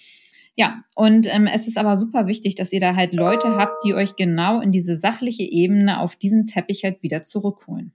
Ja, 0.58 0.82
und 0.96 1.32
ähm, 1.32 1.46
es 1.46 1.68
ist 1.68 1.78
aber 1.78 1.96
super 1.96 2.26
wichtig, 2.26 2.56
dass 2.56 2.72
ihr 2.72 2.80
da 2.80 2.96
halt 2.96 3.12
Leute 3.12 3.56
habt, 3.56 3.84
die 3.84 3.94
euch 3.94 4.16
genau 4.16 4.60
in 4.60 4.72
diese 4.72 4.96
sachliche 4.96 5.44
Ebene 5.44 6.00
auf 6.00 6.16
diesen 6.16 6.48
Teppich 6.48 6.82
halt 6.82 7.00
wieder 7.00 7.22
zurückholen. 7.22 7.92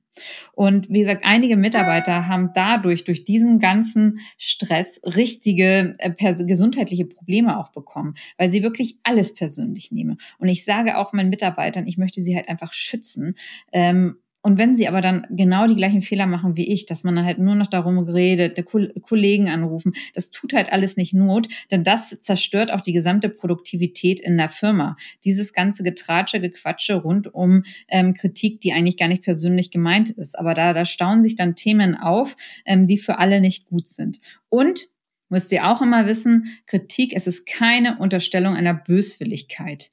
Und 0.53 0.87
wie 0.89 0.99
gesagt, 0.99 1.23
einige 1.25 1.57
Mitarbeiter 1.57 2.27
haben 2.29 2.51
dadurch, 2.53 3.03
durch 3.03 3.25
diesen 3.25 3.59
ganzen 3.59 4.19
Stress, 4.37 5.01
richtige 5.03 5.95
äh, 5.97 6.13
gesundheitliche 6.45 7.05
Probleme 7.05 7.59
auch 7.59 7.73
bekommen, 7.73 8.13
weil 8.37 8.49
sie 8.49 8.63
wirklich 8.63 8.97
alles 9.03 9.33
persönlich 9.33 9.91
nehmen. 9.91 10.17
Und 10.37 10.47
ich 10.47 10.63
sage 10.63 10.97
auch 10.97 11.11
meinen 11.11 11.29
Mitarbeitern, 11.29 11.85
ich 11.85 11.97
möchte 11.97 12.21
sie 12.21 12.33
halt 12.33 12.47
einfach 12.47 12.71
schützen. 12.71 13.35
Ähm, 13.73 14.19
und 14.43 14.57
wenn 14.57 14.75
sie 14.75 14.89
aber 14.89 14.99
dann 14.99 15.25
genau 15.29 15.67
die 15.67 15.75
gleichen 15.75 16.01
Fehler 16.01 16.27
machen 16.27 16.57
wie 16.57 16.67
ich, 16.71 16.85
dass 16.85 17.03
man 17.05 17.23
halt 17.23 17.39
nur 17.39 17.55
noch 17.55 17.67
darum 17.67 17.97
redet, 17.97 18.61
Kollegen 19.01 19.49
anrufen, 19.49 19.93
das 20.13 20.31
tut 20.31 20.53
halt 20.53 20.71
alles 20.71 20.97
nicht 20.97 21.13
Not, 21.13 21.47
denn 21.71 21.83
das 21.83 22.15
zerstört 22.19 22.71
auch 22.71 22.81
die 22.81 22.91
gesamte 22.91 23.29
Produktivität 23.29 24.19
in 24.19 24.37
der 24.37 24.49
Firma. 24.49 24.95
Dieses 25.23 25.53
ganze 25.53 25.81
Getratsche, 25.81 26.41
Gequatsche 26.41 26.95
rund 26.95 27.33
um 27.33 27.63
ähm, 27.87 28.13
Kritik, 28.13 28.59
die 28.59 28.73
eigentlich 28.73 28.97
gar 28.97 29.07
nicht 29.07 29.23
persönlich 29.23 29.71
gemeint 29.71 30.09
ist. 30.09 30.37
Aber 30.37 30.53
da, 30.53 30.73
da 30.73 30.83
stauen 30.83 31.21
sich 31.21 31.35
dann 31.35 31.55
Themen 31.55 31.95
auf, 31.95 32.35
ähm, 32.65 32.85
die 32.85 32.97
für 32.97 33.19
alle 33.19 33.39
nicht 33.39 33.65
gut 33.67 33.87
sind. 33.87 34.19
Und 34.49 34.87
müsst 35.29 35.53
ihr 35.53 35.69
auch 35.69 35.81
immer 35.81 36.05
wissen, 36.05 36.47
Kritik, 36.67 37.13
es 37.15 37.27
ist 37.27 37.45
keine 37.45 37.97
Unterstellung 37.97 38.55
einer 38.55 38.73
Böswilligkeit 38.73 39.89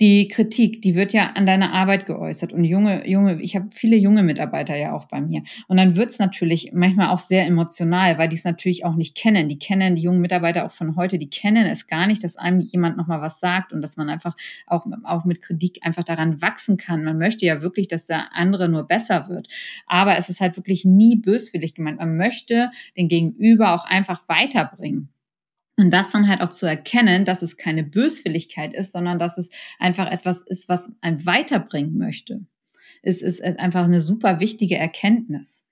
die 0.00 0.28
Kritik, 0.28 0.82
die 0.82 0.94
wird 0.94 1.12
ja 1.12 1.32
an 1.34 1.46
deiner 1.46 1.72
Arbeit 1.72 2.06
geäußert 2.06 2.52
und 2.52 2.64
junge, 2.64 3.08
junge, 3.08 3.40
ich 3.40 3.56
habe 3.56 3.68
viele 3.70 3.96
junge 3.96 4.22
Mitarbeiter 4.22 4.76
ja 4.76 4.92
auch 4.92 5.06
bei 5.06 5.20
mir 5.20 5.40
und 5.68 5.78
dann 5.78 5.96
wird's 5.96 6.18
natürlich 6.18 6.70
manchmal 6.74 7.08
auch 7.08 7.18
sehr 7.18 7.46
emotional, 7.46 8.18
weil 8.18 8.28
die 8.28 8.36
es 8.36 8.44
natürlich 8.44 8.84
auch 8.84 8.94
nicht 8.94 9.16
kennen. 9.16 9.48
Die 9.48 9.58
kennen 9.58 9.96
die 9.96 10.02
jungen 10.02 10.20
Mitarbeiter 10.20 10.66
auch 10.66 10.72
von 10.72 10.96
heute, 10.96 11.18
die 11.18 11.30
kennen 11.30 11.66
es 11.66 11.86
gar 11.86 12.06
nicht, 12.06 12.22
dass 12.22 12.36
einem 12.36 12.60
jemand 12.60 12.96
noch 12.96 13.06
mal 13.06 13.22
was 13.22 13.40
sagt 13.40 13.72
und 13.72 13.80
dass 13.80 13.96
man 13.96 14.10
einfach 14.10 14.36
auch 14.66 14.86
auch 15.04 15.24
mit 15.24 15.40
Kritik 15.40 15.78
einfach 15.82 16.04
daran 16.04 16.42
wachsen 16.42 16.76
kann. 16.76 17.02
Man 17.04 17.18
möchte 17.18 17.46
ja 17.46 17.62
wirklich, 17.62 17.88
dass 17.88 18.06
der 18.06 18.34
andere 18.34 18.68
nur 18.68 18.84
besser 18.84 19.28
wird, 19.28 19.48
aber 19.86 20.16
es 20.18 20.28
ist 20.28 20.40
halt 20.40 20.56
wirklich 20.56 20.84
nie 20.84 21.16
böswillig 21.16 21.74
gemeint. 21.74 21.98
Man 21.98 22.16
möchte 22.16 22.68
den 22.96 23.08
Gegenüber 23.08 23.74
auch 23.74 23.86
einfach 23.86 24.28
weiterbringen. 24.28 25.08
Und 25.78 25.90
das 25.90 26.10
dann 26.10 26.26
halt 26.26 26.40
auch 26.40 26.48
zu 26.48 26.64
erkennen, 26.64 27.24
dass 27.26 27.42
es 27.42 27.58
keine 27.58 27.84
Böswilligkeit 27.84 28.72
ist, 28.72 28.92
sondern 28.92 29.18
dass 29.18 29.36
es 29.36 29.50
einfach 29.78 30.10
etwas 30.10 30.40
ist, 30.42 30.68
was 30.70 30.90
einen 31.02 31.26
weiterbringen 31.26 31.98
möchte. 31.98 32.46
Es 33.02 33.20
ist 33.20 33.42
einfach 33.42 33.84
eine 33.84 34.00
super 34.00 34.40
wichtige 34.40 34.76
Erkenntnis. 34.76 35.65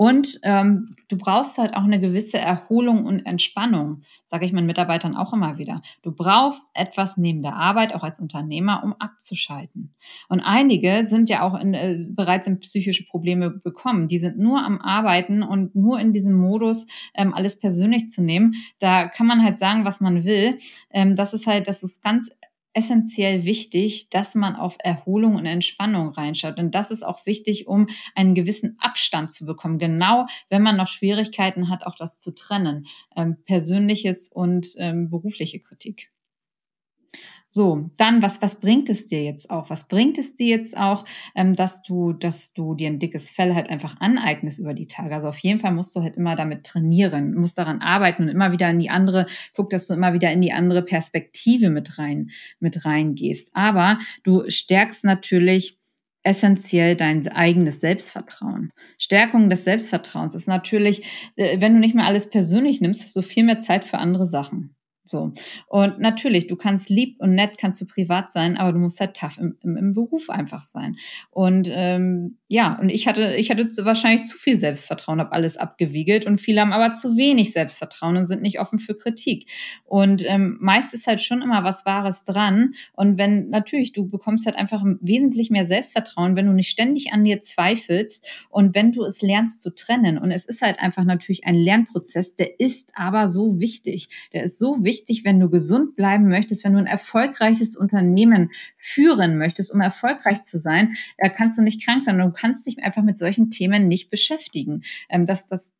Und 0.00 0.40
ähm, 0.44 0.96
du 1.08 1.18
brauchst 1.18 1.58
halt 1.58 1.74
auch 1.74 1.84
eine 1.84 2.00
gewisse 2.00 2.38
Erholung 2.38 3.04
und 3.04 3.26
Entspannung, 3.26 4.00
sage 4.24 4.46
ich 4.46 4.52
meinen 4.54 4.64
Mitarbeitern 4.64 5.14
auch 5.14 5.34
immer 5.34 5.58
wieder. 5.58 5.82
Du 6.00 6.10
brauchst 6.10 6.70
etwas 6.72 7.18
neben 7.18 7.42
der 7.42 7.54
Arbeit, 7.54 7.94
auch 7.94 8.02
als 8.02 8.18
Unternehmer, 8.18 8.82
um 8.82 8.94
abzuschalten. 8.94 9.94
Und 10.30 10.40
einige 10.40 11.04
sind 11.04 11.28
ja 11.28 11.42
auch 11.42 11.54
in, 11.60 11.74
äh, 11.74 12.06
bereits 12.08 12.46
in 12.46 12.60
psychische 12.60 13.04
Probleme 13.04 13.50
bekommen. 13.50 14.08
Die 14.08 14.18
sind 14.18 14.38
nur 14.38 14.64
am 14.64 14.80
Arbeiten 14.80 15.42
und 15.42 15.74
nur 15.74 16.00
in 16.00 16.14
diesem 16.14 16.32
Modus, 16.32 16.86
ähm, 17.14 17.34
alles 17.34 17.58
persönlich 17.58 18.08
zu 18.08 18.22
nehmen. 18.22 18.54
Da 18.78 19.06
kann 19.06 19.26
man 19.26 19.44
halt 19.44 19.58
sagen, 19.58 19.84
was 19.84 20.00
man 20.00 20.24
will. 20.24 20.56
Ähm, 20.90 21.14
das 21.14 21.34
ist 21.34 21.46
halt, 21.46 21.68
das 21.68 21.82
ist 21.82 22.00
ganz 22.00 22.30
essentiell 22.72 23.44
wichtig, 23.44 24.08
dass 24.10 24.34
man 24.34 24.56
auf 24.56 24.76
Erholung 24.80 25.34
und 25.34 25.46
Entspannung 25.46 26.10
reinschaut. 26.10 26.58
Und 26.58 26.74
das 26.74 26.90
ist 26.90 27.04
auch 27.04 27.26
wichtig, 27.26 27.66
um 27.66 27.86
einen 28.14 28.34
gewissen 28.34 28.76
Abstand 28.78 29.30
zu 29.30 29.44
bekommen. 29.44 29.78
Genau, 29.78 30.26
wenn 30.48 30.62
man 30.62 30.76
noch 30.76 30.88
Schwierigkeiten 30.88 31.68
hat, 31.68 31.84
auch 31.84 31.96
das 31.96 32.20
zu 32.20 32.32
trennen. 32.32 32.86
Ähm, 33.16 33.36
persönliches 33.44 34.28
und 34.28 34.74
ähm, 34.78 35.10
berufliche 35.10 35.60
Kritik. 35.60 36.08
So, 37.52 37.90
dann, 37.96 38.22
was, 38.22 38.40
was 38.40 38.60
bringt 38.60 38.88
es 38.90 39.06
dir 39.06 39.24
jetzt 39.24 39.50
auch? 39.50 39.70
Was 39.70 39.88
bringt 39.88 40.18
es 40.18 40.36
dir 40.36 40.46
jetzt 40.46 40.76
auch, 40.76 41.04
ähm, 41.34 41.56
dass 41.56 41.82
du, 41.82 42.12
dass 42.12 42.52
du 42.52 42.76
dir 42.76 42.86
ein 42.86 43.00
dickes 43.00 43.28
Fell 43.28 43.56
halt 43.56 43.68
einfach 43.68 43.96
aneignest 44.00 44.60
über 44.60 44.72
die 44.72 44.86
Tage? 44.86 45.12
Also 45.12 45.28
auf 45.28 45.38
jeden 45.38 45.58
Fall 45.58 45.72
musst 45.72 45.94
du 45.96 46.00
halt 46.00 46.16
immer 46.16 46.36
damit 46.36 46.64
trainieren, 46.64 47.34
musst 47.34 47.58
daran 47.58 47.80
arbeiten 47.80 48.22
und 48.22 48.28
immer 48.28 48.52
wieder 48.52 48.70
in 48.70 48.78
die 48.78 48.88
andere, 48.88 49.26
guck, 49.56 49.68
dass 49.70 49.88
du 49.88 49.94
immer 49.94 50.12
wieder 50.12 50.30
in 50.30 50.40
die 50.40 50.52
andere 50.52 50.82
Perspektive 50.82 51.70
mit 51.70 51.98
rein, 51.98 52.22
mit 52.60 52.84
reingehst. 52.84 53.50
Aber 53.52 53.98
du 54.22 54.48
stärkst 54.48 55.02
natürlich 55.02 55.76
essentiell 56.22 56.94
dein 56.94 57.26
eigenes 57.26 57.80
Selbstvertrauen. 57.80 58.68
Stärkung 58.96 59.50
des 59.50 59.64
Selbstvertrauens 59.64 60.34
ist 60.34 60.46
natürlich, 60.46 61.32
äh, 61.34 61.60
wenn 61.60 61.74
du 61.74 61.80
nicht 61.80 61.96
mehr 61.96 62.06
alles 62.06 62.30
persönlich 62.30 62.80
nimmst, 62.80 63.02
hast 63.02 63.16
du 63.16 63.22
viel 63.22 63.42
mehr 63.42 63.58
Zeit 63.58 63.84
für 63.84 63.98
andere 63.98 64.26
Sachen. 64.26 64.76
So. 65.10 65.32
Und 65.66 65.98
natürlich, 65.98 66.46
du 66.46 66.54
kannst 66.54 66.88
lieb 66.88 67.16
und 67.18 67.34
nett, 67.34 67.58
kannst 67.58 67.80
du 67.80 67.84
privat 67.84 68.30
sein, 68.30 68.56
aber 68.56 68.72
du 68.72 68.78
musst 68.78 69.00
halt 69.00 69.16
tough 69.16 69.38
im, 69.38 69.56
im, 69.60 69.76
im 69.76 69.92
Beruf 69.92 70.30
einfach 70.30 70.60
sein. 70.60 70.94
Und 71.30 71.68
ähm, 71.72 72.38
ja, 72.46 72.78
und 72.80 72.90
ich 72.90 73.08
hatte, 73.08 73.34
ich 73.34 73.50
hatte 73.50 73.68
wahrscheinlich 73.84 74.28
zu 74.28 74.38
viel 74.38 74.56
Selbstvertrauen, 74.56 75.18
habe 75.18 75.32
alles 75.32 75.56
abgewiegelt 75.56 76.26
und 76.26 76.40
viele 76.40 76.60
haben 76.60 76.72
aber 76.72 76.92
zu 76.92 77.16
wenig 77.16 77.52
Selbstvertrauen 77.52 78.16
und 78.16 78.26
sind 78.26 78.42
nicht 78.42 78.60
offen 78.60 78.78
für 78.78 78.96
Kritik. 78.96 79.50
Und 79.84 80.24
ähm, 80.24 80.58
meist 80.60 80.94
ist 80.94 81.08
halt 81.08 81.20
schon 81.20 81.42
immer 81.42 81.64
was 81.64 81.84
Wahres 81.84 82.22
dran. 82.24 82.70
Und 82.92 83.18
wenn 83.18 83.50
natürlich, 83.50 83.90
du 83.92 84.08
bekommst 84.08 84.46
halt 84.46 84.54
einfach 84.54 84.84
wesentlich 85.00 85.50
mehr 85.50 85.66
Selbstvertrauen, 85.66 86.36
wenn 86.36 86.46
du 86.46 86.52
nicht 86.52 86.70
ständig 86.70 87.12
an 87.12 87.24
dir 87.24 87.40
zweifelst 87.40 88.24
und 88.48 88.76
wenn 88.76 88.92
du 88.92 89.02
es 89.02 89.22
lernst 89.22 89.60
zu 89.60 89.74
trennen. 89.74 90.18
Und 90.18 90.30
es 90.30 90.44
ist 90.44 90.62
halt 90.62 90.78
einfach 90.78 91.02
natürlich 91.02 91.46
ein 91.46 91.56
Lernprozess, 91.56 92.36
der 92.36 92.60
ist 92.60 92.92
aber 92.94 93.26
so 93.26 93.58
wichtig. 93.58 94.06
Der 94.32 94.44
ist 94.44 94.56
so 94.56 94.84
wichtig 94.84 94.99
wichtig, 95.00 95.24
wenn 95.24 95.40
du 95.40 95.48
gesund 95.48 95.96
bleiben 95.96 96.28
möchtest, 96.28 96.64
wenn 96.64 96.74
du 96.74 96.78
ein 96.78 96.86
erfolgreiches 96.86 97.76
Unternehmen 97.76 98.50
führen 98.76 99.38
möchtest, 99.38 99.72
um 99.72 99.80
erfolgreich 99.80 100.42
zu 100.42 100.58
sein, 100.58 100.94
kannst 101.36 101.58
du 101.58 101.62
nicht 101.62 101.84
krank 101.84 102.02
sein. 102.02 102.18
Du 102.18 102.30
kannst 102.30 102.66
dich 102.66 102.82
einfach 102.82 103.02
mit 103.02 103.16
solchen 103.16 103.50
Themen 103.50 103.88
nicht 103.88 104.10
beschäftigen. 104.10 104.82
Ähm, 105.08 105.24
das, 105.24 105.48
das, 105.48 105.72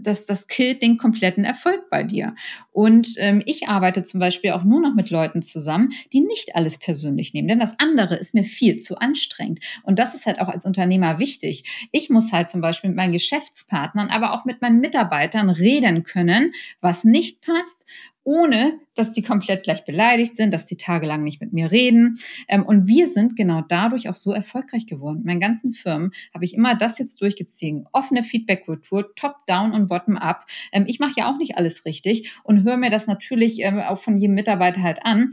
das, 0.00 0.26
das 0.26 0.46
killt 0.46 0.82
den 0.82 0.98
kompletten 0.98 1.44
Erfolg 1.44 1.90
bei 1.90 2.02
dir. 2.02 2.34
Und 2.70 3.14
ähm, 3.18 3.42
ich 3.46 3.68
arbeite 3.68 4.02
zum 4.02 4.20
Beispiel 4.20 4.52
auch 4.52 4.64
nur 4.64 4.80
noch 4.80 4.94
mit 4.94 5.10
Leuten 5.10 5.42
zusammen, 5.42 5.90
die 6.12 6.20
nicht 6.20 6.54
alles 6.54 6.78
persönlich 6.78 7.34
nehmen, 7.34 7.48
denn 7.48 7.60
das 7.60 7.74
andere 7.78 8.16
ist 8.16 8.34
mir 8.34 8.44
viel 8.44 8.78
zu 8.78 8.96
anstrengend. 8.96 9.60
Und 9.82 9.98
das 9.98 10.14
ist 10.14 10.26
halt 10.26 10.40
auch 10.40 10.48
als 10.48 10.64
Unternehmer 10.64 11.18
wichtig. 11.18 11.88
Ich 11.92 12.10
muss 12.10 12.32
halt 12.32 12.50
zum 12.50 12.60
Beispiel 12.60 12.90
mit 12.90 12.96
meinen 12.96 13.12
Geschäftspartnern, 13.12 14.08
aber 14.08 14.32
auch 14.32 14.44
mit 14.44 14.62
meinen 14.62 14.80
Mitarbeitern 14.80 15.50
reden 15.50 16.02
können, 16.02 16.52
was 16.80 17.04
nicht 17.04 17.40
passt 17.40 17.86
ohne 18.24 18.78
dass 18.94 19.12
die 19.12 19.22
komplett 19.22 19.64
gleich 19.64 19.84
beleidigt 19.84 20.36
sind, 20.36 20.52
dass 20.52 20.66
die 20.66 20.76
tagelang 20.76 21.22
nicht 21.22 21.40
mit 21.40 21.52
mir 21.52 21.70
reden. 21.70 22.18
Ähm, 22.48 22.64
und 22.64 22.86
wir 22.86 23.08
sind 23.08 23.36
genau 23.36 23.62
dadurch 23.66 24.08
auch 24.08 24.16
so 24.16 24.32
erfolgreich 24.32 24.86
geworden. 24.86 25.20
In 25.20 25.26
meinen 25.26 25.40
ganzen 25.40 25.72
Firmen 25.72 26.12
habe 26.34 26.44
ich 26.44 26.54
immer 26.54 26.74
das 26.74 26.98
jetzt 26.98 27.20
durchgezogen. 27.20 27.88
Offene 27.92 28.22
Feedback-Kultur, 28.22 29.14
top-down 29.14 29.72
und 29.72 29.88
bottom-up. 29.88 30.46
Ähm, 30.72 30.84
ich 30.86 31.00
mache 31.00 31.14
ja 31.16 31.30
auch 31.30 31.38
nicht 31.38 31.56
alles 31.56 31.84
richtig 31.84 32.32
und 32.44 32.64
höre 32.64 32.76
mir 32.76 32.90
das 32.90 33.06
natürlich 33.06 33.60
ähm, 33.60 33.78
auch 33.80 33.98
von 33.98 34.16
jedem 34.16 34.34
Mitarbeiter 34.34 34.82
halt 34.82 35.04
an. 35.04 35.30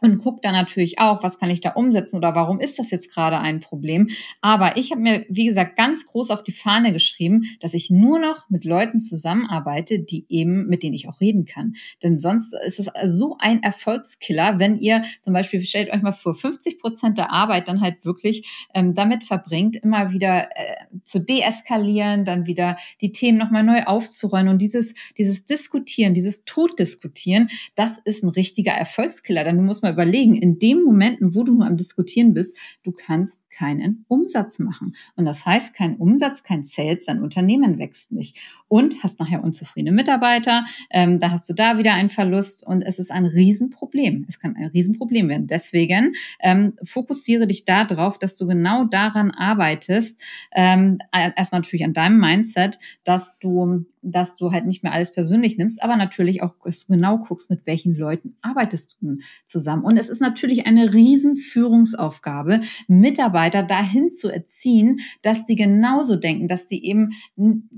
Und 0.00 0.18
gucke 0.18 0.40
dann 0.42 0.52
natürlich 0.52 0.98
auch, 0.98 1.22
was 1.22 1.38
kann 1.38 1.50
ich 1.50 1.60
da 1.60 1.70
umsetzen 1.70 2.16
oder 2.16 2.34
warum 2.34 2.60
ist 2.60 2.78
das 2.78 2.90
jetzt 2.90 3.10
gerade 3.10 3.38
ein 3.38 3.60
Problem. 3.60 4.08
Aber 4.40 4.76
ich 4.76 4.90
habe 4.90 5.00
mir, 5.00 5.26
wie 5.28 5.46
gesagt, 5.46 5.76
ganz 5.76 6.06
groß 6.06 6.30
auf 6.30 6.42
die 6.42 6.52
Fahne 6.52 6.92
geschrieben, 6.92 7.44
dass 7.60 7.74
ich 7.74 7.90
nur 7.90 8.18
noch 8.18 8.48
mit 8.48 8.64
Leuten 8.64 9.00
zusammenarbeite, 9.00 9.98
die 9.98 10.24
eben, 10.28 10.66
mit 10.66 10.82
denen 10.82 10.94
ich 10.94 11.08
auch 11.08 11.20
reden 11.20 11.46
kann. 11.46 11.74
Denn 12.02 12.16
sonst 12.16 12.54
ist 12.64 12.78
es 12.78 12.88
so 13.04 13.36
ein 13.40 13.62
Erfolgskiller, 13.62 14.58
wenn 14.58 14.78
ihr 14.78 15.02
zum 15.20 15.32
Beispiel, 15.32 15.60
stellt 15.60 15.92
euch 15.92 16.02
mal 16.02 16.12
vor, 16.12 16.34
50 16.34 16.78
Prozent 16.78 17.18
der 17.18 17.32
Arbeit 17.32 17.68
dann 17.68 17.80
halt 17.80 18.04
wirklich 18.04 18.48
ähm, 18.74 18.94
damit 18.94 19.24
verbringt, 19.24 19.76
immer 19.76 20.12
wieder 20.12 20.48
äh, 20.54 20.76
zu 21.02 21.18
deeskalieren, 21.18 22.24
dann 22.24 22.46
wieder 22.46 22.76
die 23.00 23.12
Themen 23.12 23.38
nochmal 23.38 23.64
neu 23.64 23.82
aufzuräumen 23.84 24.48
und 24.48 24.62
dieses, 24.62 24.94
dieses 25.16 25.44
Diskutieren, 25.44 26.14
dieses 26.14 26.44
Toddiskutieren, 26.44 27.48
das 27.74 27.98
ist 28.04 28.22
ein 28.22 28.28
richtiger 28.28 28.72
Erfolgskiller. 28.72 29.44
Dann 29.44 29.64
muss 29.64 29.82
man 29.82 29.87
mal 29.88 29.92
überlegen, 29.92 30.34
in 30.34 30.58
dem 30.58 30.82
Momenten, 30.82 31.34
wo 31.34 31.42
du 31.42 31.54
nur 31.54 31.66
am 31.66 31.76
Diskutieren 31.76 32.34
bist, 32.34 32.56
du 32.82 32.92
kannst 32.92 33.48
keinen 33.50 34.04
Umsatz 34.08 34.58
machen. 34.58 34.94
Und 35.16 35.24
das 35.24 35.44
heißt, 35.44 35.74
kein 35.74 35.96
Umsatz, 35.96 36.42
kein 36.42 36.62
Sales, 36.62 37.06
dein 37.06 37.22
Unternehmen 37.22 37.78
wächst 37.78 38.12
nicht. 38.12 38.38
Und 38.68 39.02
hast 39.02 39.18
nachher 39.18 39.42
unzufriedene 39.42 39.94
Mitarbeiter, 39.94 40.64
ähm, 40.90 41.18
da 41.18 41.30
hast 41.30 41.48
du 41.48 41.54
da 41.54 41.78
wieder 41.78 41.94
einen 41.94 42.08
Verlust 42.08 42.64
und 42.64 42.82
es 42.82 42.98
ist 42.98 43.10
ein 43.10 43.24
Riesenproblem. 43.26 44.26
Es 44.28 44.38
kann 44.38 44.54
ein 44.56 44.66
Riesenproblem 44.66 45.28
werden. 45.28 45.46
Deswegen 45.46 46.12
ähm, 46.40 46.74
fokussiere 46.84 47.46
dich 47.46 47.64
darauf, 47.64 48.18
dass 48.18 48.36
du 48.36 48.46
genau 48.46 48.84
daran 48.84 49.30
arbeitest, 49.30 50.20
ähm, 50.52 50.98
erstmal 51.12 51.60
natürlich 51.60 51.84
an 51.84 51.94
deinem 51.94 52.18
Mindset, 52.18 52.78
dass 53.04 53.38
du, 53.38 53.86
dass 54.02 54.36
du 54.36 54.52
halt 54.52 54.66
nicht 54.66 54.82
mehr 54.82 54.92
alles 54.92 55.12
persönlich 55.12 55.58
nimmst, 55.58 55.82
aber 55.82 55.96
natürlich 55.96 56.42
auch, 56.42 56.54
dass 56.64 56.86
du 56.86 56.92
genau 56.92 57.18
guckst, 57.18 57.50
mit 57.50 57.66
welchen 57.66 57.94
Leuten 57.94 58.36
arbeitest 58.42 58.96
du 59.00 59.14
zusammen 59.46 59.77
haben. 59.78 59.84
Und 59.84 59.98
es 59.98 60.08
ist 60.08 60.20
natürlich 60.20 60.66
eine 60.66 60.92
riesen 60.94 61.36
Führungsaufgabe, 61.36 62.60
Mitarbeiter 62.86 63.62
dahin 63.62 64.10
zu 64.10 64.28
erziehen, 64.28 65.00
dass 65.22 65.46
sie 65.46 65.54
genauso 65.54 66.16
denken, 66.16 66.48
dass 66.48 66.68
sie 66.68 66.82
eben 66.82 67.10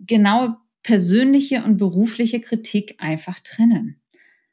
genau 0.07 0.57
persönliche 0.83 1.63
und 1.65 1.77
berufliche 1.77 2.41
Kritik 2.41 2.97
einfach 2.99 3.41
trennen. 3.41 3.97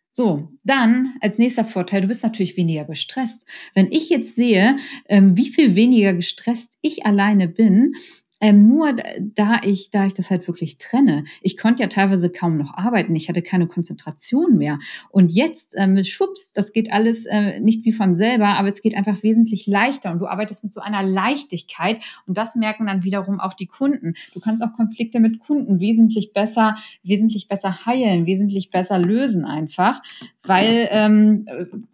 So, 0.10 0.50
dann 0.64 1.14
als 1.22 1.38
nächster 1.38 1.64
Vorteil, 1.64 2.02
du 2.02 2.08
bist 2.08 2.24
natürlich 2.24 2.58
weniger 2.58 2.86
gestresst. 2.86 3.46
Wenn 3.76 3.92
ich 3.92 4.10
jetzt 4.10 4.36
sehe, 4.36 4.78
ähm, 5.08 5.38
wie 5.38 5.50
viel 5.50 5.76
weniger 5.76 6.14
gestresst 6.14 6.74
ich 6.82 7.06
alleine 7.06 7.48
bin, 7.48 7.94
ähm, 8.40 8.68
nur 8.68 8.96
da 9.20 9.62
ich, 9.64 9.90
da 9.90 10.06
ich 10.06 10.14
das 10.14 10.30
halt 10.30 10.48
wirklich 10.48 10.78
trenne. 10.78 11.24
Ich 11.42 11.58
konnte 11.58 11.84
ja 11.84 11.90
teilweise 11.90 12.30
kaum 12.30 12.58
noch 12.58 12.74
arbeiten. 12.76 13.16
Ich 13.16 13.30
hatte 13.30 13.42
keine 13.42 13.68
Konzentration 13.68 14.58
mehr. 14.58 14.80
Und 15.10 15.32
jetzt, 15.32 15.74
ähm, 15.78 16.04
schwupps, 16.04 16.54
das 16.54 16.72
geht 16.72 16.92
alles 16.92 17.26
äh, 17.26 17.60
nicht 17.60 17.86
wie 17.86 17.92
von 17.92 18.14
selber, 18.16 18.58
aber 18.58 18.68
es 18.68 18.82
geht 18.82 18.96
einfach 18.96 19.24
wesentlich 19.24 19.68
leichter 19.68 20.12
und 20.12 20.20
du 20.20 20.28
arbeitest 20.28 20.64
mit 20.64 20.74
so 20.74 20.82
einer 20.82 21.04
Leichtigkeit 21.04 22.00
und 22.26 22.38
das 22.38 22.56
merken 22.56 22.88
dann 22.88 23.04
wiederum 23.04 23.40
auch 23.40 23.54
die 23.54 23.68
Kunden. 23.68 24.14
Du 24.34 24.40
kannst 24.40 24.64
auch 24.64 24.74
Konflikte 24.74 25.20
mit 25.20 25.40
Kunden 25.40 25.80
wesentlich 25.80 26.34
besser, 26.34 26.76
wesentlich 27.04 27.48
besser 27.48 27.86
heilen, 27.86 28.26
wesentlich 28.26 28.70
besser 28.70 29.00
lösen 29.00 29.46
einfach, 29.46 30.02
weil 30.48 30.88
ähm, 30.92 31.46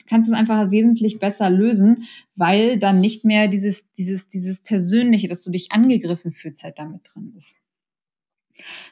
kannst 0.08 0.30
es 0.30 0.36
einfach 0.36 0.72
wesentlich 0.72 1.20
besser 1.20 1.50
lösen, 1.50 2.08
weil 2.36 2.78
dann 2.78 3.00
nicht 3.00 3.26
mehr 3.26 3.48
dieses, 3.48 3.89
dieses, 3.94 4.28
dieses 4.28 4.60
Persönliche, 4.60 5.28
dass 5.28 5.42
du 5.42 5.52
dich 5.52 5.72
angegriffen 5.72 6.32
fühlst, 6.32 6.63
halt 6.63 6.80
damit 6.80 7.02
drin 7.13 7.34
ist. 7.38 7.54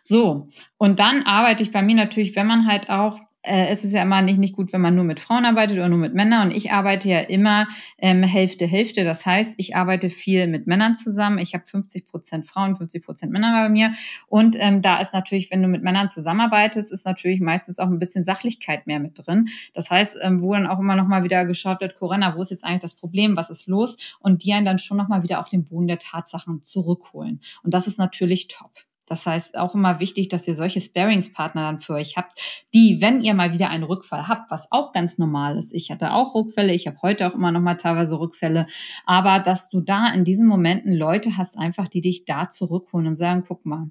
So, 0.03 0.47
und 0.77 0.99
dann 0.99 1.23
arbeite 1.23 1.63
ich 1.63 1.71
bei 1.71 1.81
mir 1.81 1.95
natürlich, 1.95 2.35
wenn 2.35 2.47
man 2.47 2.67
halt 2.67 2.89
auch 2.89 3.19
äh, 3.43 3.67
es 3.67 3.83
ist 3.83 3.93
ja 3.93 4.03
immer 4.03 4.21
nicht, 4.21 4.39
nicht 4.39 4.55
gut, 4.55 4.71
wenn 4.73 4.81
man 4.81 4.95
nur 4.95 5.03
mit 5.03 5.19
Frauen 5.19 5.45
arbeitet 5.45 5.77
oder 5.77 5.89
nur 5.89 5.97
mit 5.97 6.13
Männern. 6.13 6.49
Und 6.49 6.55
ich 6.55 6.71
arbeite 6.71 7.09
ja 7.09 7.19
immer 7.19 7.67
ähm, 7.97 8.23
Hälfte, 8.23 8.67
Hälfte. 8.67 9.03
Das 9.03 9.25
heißt, 9.25 9.55
ich 9.57 9.75
arbeite 9.75 10.09
viel 10.09 10.47
mit 10.47 10.67
Männern 10.67 10.95
zusammen. 10.95 11.39
Ich 11.39 11.53
habe 11.53 11.65
50 11.65 12.07
Prozent 12.07 12.45
Frauen, 12.45 12.75
50 12.75 13.03
Prozent 13.03 13.31
Männer 13.31 13.51
bei 13.51 13.69
mir. 13.69 13.91
Und 14.27 14.55
ähm, 14.59 14.81
da 14.81 14.99
ist 14.99 15.13
natürlich, 15.13 15.49
wenn 15.51 15.61
du 15.61 15.67
mit 15.67 15.83
Männern 15.83 16.09
zusammenarbeitest, 16.09 16.91
ist 16.91 17.05
natürlich 17.05 17.41
meistens 17.41 17.79
auch 17.79 17.87
ein 17.87 17.99
bisschen 17.99 18.23
Sachlichkeit 18.23 18.87
mehr 18.87 18.99
mit 18.99 19.19
drin. 19.25 19.47
Das 19.73 19.89
heißt, 19.89 20.19
ähm, 20.21 20.41
wo 20.41 20.53
dann 20.53 20.67
auch 20.67 20.79
immer 20.79 20.95
noch 20.95 21.07
mal 21.07 21.23
wieder 21.23 21.45
geschaut 21.45 21.81
wird, 21.81 21.97
Corinna, 21.97 22.35
wo 22.35 22.41
ist 22.41 22.51
jetzt 22.51 22.63
eigentlich 22.63 22.81
das 22.81 22.95
Problem? 22.95 23.35
Was 23.35 23.49
ist 23.49 23.67
los? 23.67 23.97
Und 24.19 24.43
die 24.43 24.53
einen 24.53 24.65
dann 24.65 24.79
schon 24.79 24.97
noch 24.97 25.07
mal 25.07 25.23
wieder 25.23 25.39
auf 25.39 25.49
den 25.49 25.65
Boden 25.65 25.87
der 25.87 25.99
Tatsachen 25.99 26.61
zurückholen. 26.61 27.41
Und 27.63 27.73
das 27.73 27.87
ist 27.87 27.97
natürlich 27.97 28.47
top. 28.47 28.71
Das 29.11 29.25
heißt, 29.25 29.57
auch 29.57 29.75
immer 29.75 29.99
wichtig, 29.99 30.29
dass 30.29 30.47
ihr 30.47 30.55
solche 30.55 30.79
Sparingspartner 30.79 31.63
dann 31.63 31.81
für 31.81 31.95
euch 31.95 32.15
habt, 32.15 32.39
die, 32.73 33.01
wenn 33.01 33.19
ihr 33.19 33.33
mal 33.33 33.51
wieder 33.51 33.69
einen 33.69 33.83
Rückfall 33.83 34.29
habt, 34.29 34.49
was 34.49 34.71
auch 34.71 34.93
ganz 34.93 35.17
normal 35.17 35.57
ist. 35.57 35.73
Ich 35.73 35.91
hatte 35.91 36.13
auch 36.13 36.33
Rückfälle, 36.33 36.73
ich 36.73 36.87
habe 36.87 36.95
heute 37.01 37.27
auch 37.27 37.35
immer 37.35 37.51
noch 37.51 37.59
mal 37.59 37.75
teilweise 37.75 38.17
Rückfälle, 38.17 38.65
aber 39.05 39.39
dass 39.39 39.67
du 39.67 39.81
da 39.81 40.07
in 40.13 40.23
diesen 40.23 40.47
Momenten 40.47 40.93
Leute 40.93 41.35
hast, 41.35 41.57
einfach, 41.57 41.89
die 41.89 41.99
dich 41.99 42.23
da 42.23 42.47
zurückholen 42.47 43.07
und 43.07 43.15
sagen, 43.15 43.43
guck 43.45 43.65
mal, 43.65 43.83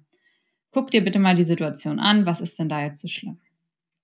guck 0.70 0.90
dir 0.90 1.04
bitte 1.04 1.18
mal 1.18 1.34
die 1.34 1.44
Situation 1.44 2.00
an, 2.00 2.24
was 2.24 2.40
ist 2.40 2.58
denn 2.58 2.70
da 2.70 2.80
jetzt 2.80 3.02
so 3.02 3.08
schlimm? 3.08 3.36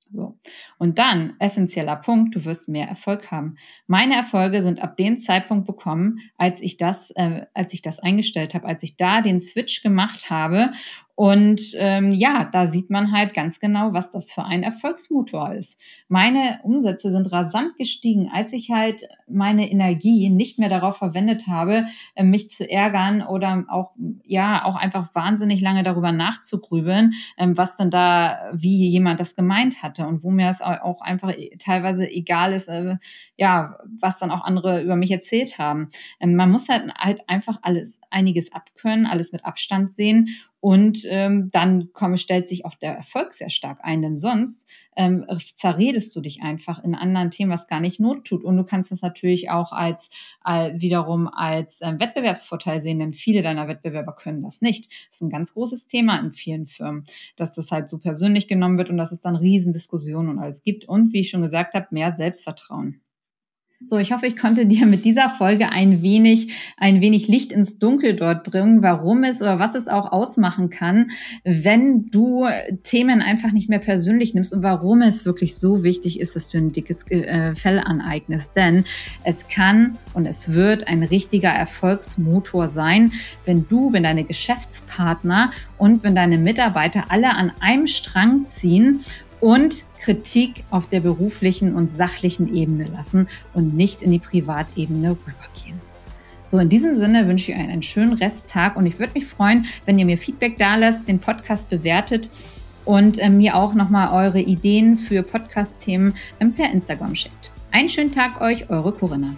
So. 0.09 0.35
Und 0.79 0.99
dann, 0.99 1.35
essentieller 1.41 1.97
Punkt, 1.97 2.35
du 2.37 2.45
wirst 2.45 2.69
mehr 2.69 2.87
Erfolg 2.87 3.31
haben. 3.33 3.57
Meine 3.87 4.15
Erfolge 4.15 4.63
sind 4.63 4.81
ab 4.81 4.97
dem 4.97 5.19
Zeitpunkt 5.19 5.67
bekommen, 5.67 6.21
als 6.37 6.61
ich 6.61 6.77
das, 6.77 7.11
äh, 7.17 7.47
als 7.55 7.73
ich 7.73 7.83
das 7.83 7.99
eingestellt 7.99 8.55
habe, 8.55 8.67
als 8.67 8.83
ich 8.85 8.97
da 8.97 9.21
den 9.21 9.41
Switch 9.41 9.83
gemacht 9.83 10.31
habe 10.31 10.71
und 11.17 11.73
ähm, 11.77 12.13
ja, 12.13 12.45
da 12.45 12.67
sieht 12.67 12.91
man 12.91 13.11
halt 13.11 13.33
ganz 13.33 13.59
genau, 13.59 13.95
was 13.95 14.11
das 14.11 14.31
für 14.31 14.45
ein 14.45 14.63
Erfolgsmotor 14.63 15.55
ist. 15.55 15.81
Meine 16.09 16.61
Umsätze 16.63 17.11
sind 17.11 17.33
rasant 17.33 17.79
gestiegen, 17.79 18.29
als 18.31 18.53
ich 18.53 18.71
halt 18.71 19.09
meine 19.27 19.71
Energie 19.71 20.29
nicht 20.29 20.59
mehr 20.59 20.69
darauf 20.69 20.99
verwendet 20.99 21.47
habe, 21.47 21.87
äh, 22.17 22.23
mich 22.23 22.51
zu 22.51 22.71
ärgern 22.71 23.23
oder 23.23 23.65
auch 23.69 23.93
ja 24.25 24.67
auch 24.67 24.77
einfach 24.77 25.15
wahnsinnig 25.15 25.63
lange 25.63 25.83
darüber 25.83 26.13
nachzugrübeln, 26.13 27.15
ähm, 27.39 27.57
was 27.57 27.79
denn 27.79 27.89
da, 27.89 28.51
wie 28.53 28.87
jemand 28.87 29.19
das 29.19 29.35
gemeint 29.35 29.83
hatte 29.83 30.07
und 30.07 30.23
wo 30.23 30.31
mir 30.31 30.51
es 30.51 30.61
auch 30.61 31.01
einfach 31.01 31.33
e, 31.33 31.57
teilweise 31.59 32.11
egal 32.11 32.53
ist, 32.53 32.69
äh, 32.69 32.97
ja, 33.39 33.79
was 34.01 34.19
dann 34.19 34.31
auch 34.31 34.45
andere 34.45 34.83
über 34.83 34.97
mich 34.97 35.11
erzählt 35.11 35.57
haben. 35.59 35.89
Ähm, 36.21 36.37
man 36.37 36.51
muss 36.51 36.69
halt, 36.69 36.93
halt 36.99 37.23
einfach 37.27 37.59
alles 37.63 38.01
einiges 38.11 38.53
abkönnen, 38.53 39.07
alles 39.07 39.33
mit 39.33 39.47
Abstand 39.47 39.91
sehen 39.91 40.29
und 40.61 41.03
ähm, 41.09 41.49
dann 41.53 41.93
komme, 41.93 42.19
stellt 42.19 42.47
sich 42.47 42.65
auch 42.65 42.75
der 42.75 42.97
Erfolg 42.97 43.35
sehr 43.35 43.51
stark 43.51 43.79
ein, 43.83 44.03
denn 44.03 44.17
sonst 44.17 44.67
ähm, 44.97 45.25
zerredest 45.55 46.17
du 46.17 46.21
dich 46.21 46.43
einfach 46.43 46.83
in 46.83 46.95
anderen 46.95 47.31
Themen, 47.31 47.53
was 47.53 47.69
gar 47.69 47.81
nicht 47.81 48.01
Not 48.01 48.25
tut. 48.25 48.45
Und 48.45 48.57
du 48.57 48.65
kannst 48.65 48.91
das 48.91 49.03
natürlich 49.03 49.51
auch 49.51 49.73
als, 49.73 50.09
als 50.41 50.81
wiederum 50.81 51.29
als 51.29 51.79
ähm, 51.83 52.01
Wettbewerbsvorteil 52.01 52.81
sehen, 52.81 52.99
denn 52.99 53.13
viele 53.13 53.43
deiner 53.43 53.69
Wettbewerber 53.69 54.15
können 54.15 54.43
das 54.43 54.61
nicht. 54.61 54.87
Das 54.87 55.17
ist 55.17 55.23
ein 55.23 55.31
ganz 55.31 55.53
großes 55.53 55.87
Thema 55.87 56.17
in 56.19 56.33
vielen 56.33 56.67
Firmen, 56.67 57.05
dass 57.37 57.55
das 57.55 57.71
halt 57.71 57.89
so 57.89 57.99
persönlich 57.99 58.49
genommen 58.49 58.79
wird 58.79 58.91
und 58.91 58.97
dass 58.97 59.13
es 59.13 59.21
dann 59.21 59.37
Riesendiskussionen 59.37 60.31
und 60.31 60.39
alles 60.39 60.63
gibt. 60.63 60.87
Und 60.89 61.13
wie 61.13 61.21
ich 61.21 61.31
schon 61.31 61.43
gesagt 61.43 61.75
habe, 61.75 61.87
mehr 61.91 62.13
Selbstvertrauen. 62.13 63.03
So, 63.85 63.99
ich 63.99 64.11
hoffe, 64.11 64.27
ich 64.27 64.37
konnte 64.37 64.65
dir 64.67 64.87
mit 64.87 65.05
dieser 65.05 65.29
Folge 65.29 65.69
ein 65.69 66.01
wenig, 66.01 66.55
ein 66.79 67.03
wenig 67.03 67.29
Licht 67.29 67.53
ins 67.53 67.79
Dunkel 67.79 68.17
dort 68.17 68.43
bringen, 68.43 68.83
warum 68.83 69.23
es 69.23 69.43
oder 69.43 69.59
was 69.59 69.75
es 69.75 69.87
auch 69.87 70.13
ausmachen 70.13 70.71
kann, 70.71 71.11
wenn 71.45 72.07
du 72.11 72.47
Themen 72.85 73.21
einfach 73.21 73.53
nicht 73.53 73.69
mehr 73.69 73.79
persönlich 73.79 74.33
nimmst 74.33 74.55
und 74.55 74.63
warum 74.63 75.03
es 75.03 75.27
wirklich 75.27 75.57
so 75.57 75.83
wichtig 75.83 76.21
ist, 76.21 76.37
dass 76.37 76.49
du 76.49 76.57
ein 76.57 76.73
dickes 76.73 77.07
äh, 77.11 77.55
Fell 77.55 77.79
aneignest. 77.79 78.57
Denn 78.57 78.85
es 79.25 79.47
kann 79.47 79.99
und 80.15 80.25
es 80.25 80.55
wird 80.55 80.89
ein 80.89 81.03
richtiger 81.03 81.51
Erfolgsmotor 81.51 82.69
sein, 82.69 83.13
wenn 83.45 83.69
du, 83.69 83.93
wenn 83.93 84.05
deine 84.05 84.25
Geschäftspartner 84.25 85.51
und 85.77 86.03
wenn 86.03 86.15
deine 86.15 86.39
Mitarbeiter 86.39 87.11
alle 87.11 87.35
an 87.35 87.53
einem 87.61 87.87
Strang 87.87 88.47
ziehen 88.47 89.01
und 89.41 89.85
Kritik 89.99 90.65
auf 90.71 90.87
der 90.87 91.01
beruflichen 91.01 91.75
und 91.75 91.89
sachlichen 91.89 92.55
Ebene 92.55 92.85
lassen 92.87 93.29
und 93.55 93.75
nicht 93.75 94.03
in 94.03 94.11
die 94.11 94.19
Privatebene 94.19 95.11
rübergehen. 95.11 95.81
So, 96.49 96.59
in 96.59 96.69
diesem 96.69 96.95
Sinne 96.95 97.27
wünsche 97.27 97.51
ich 97.51 97.59
euch 97.59 97.69
einen 97.69 97.83
schönen 97.83 98.13
Resttag 98.13 98.77
und 98.77 98.87
ich 98.87 98.99
würde 98.99 99.15
mich 99.15 99.27
freuen, 99.27 99.67
wenn 99.85 99.99
ihr 99.99 100.07
mir 100.07 100.17
Feedback 100.17 100.57
da 100.59 100.77
lasst, 100.77 101.09
den 101.09 101.19
Podcast 101.19 101.69
bewertet 101.69 102.31
und 102.85 103.19
äh, 103.19 103.29
mir 103.29 103.57
auch 103.57 103.75
nochmal 103.75 104.13
eure 104.13 104.41
Ideen 104.41 104.97
für 104.97 105.23
Podcast-Themen 105.23 106.15
ähm, 106.41 106.53
per 106.53 106.71
Instagram 106.71 107.15
schickt. 107.15 107.51
Einen 107.73 107.89
schönen 107.89 108.13
Tag 108.13 108.41
euch, 108.41 108.71
eure 108.71 108.93
Corinna. 108.93 109.35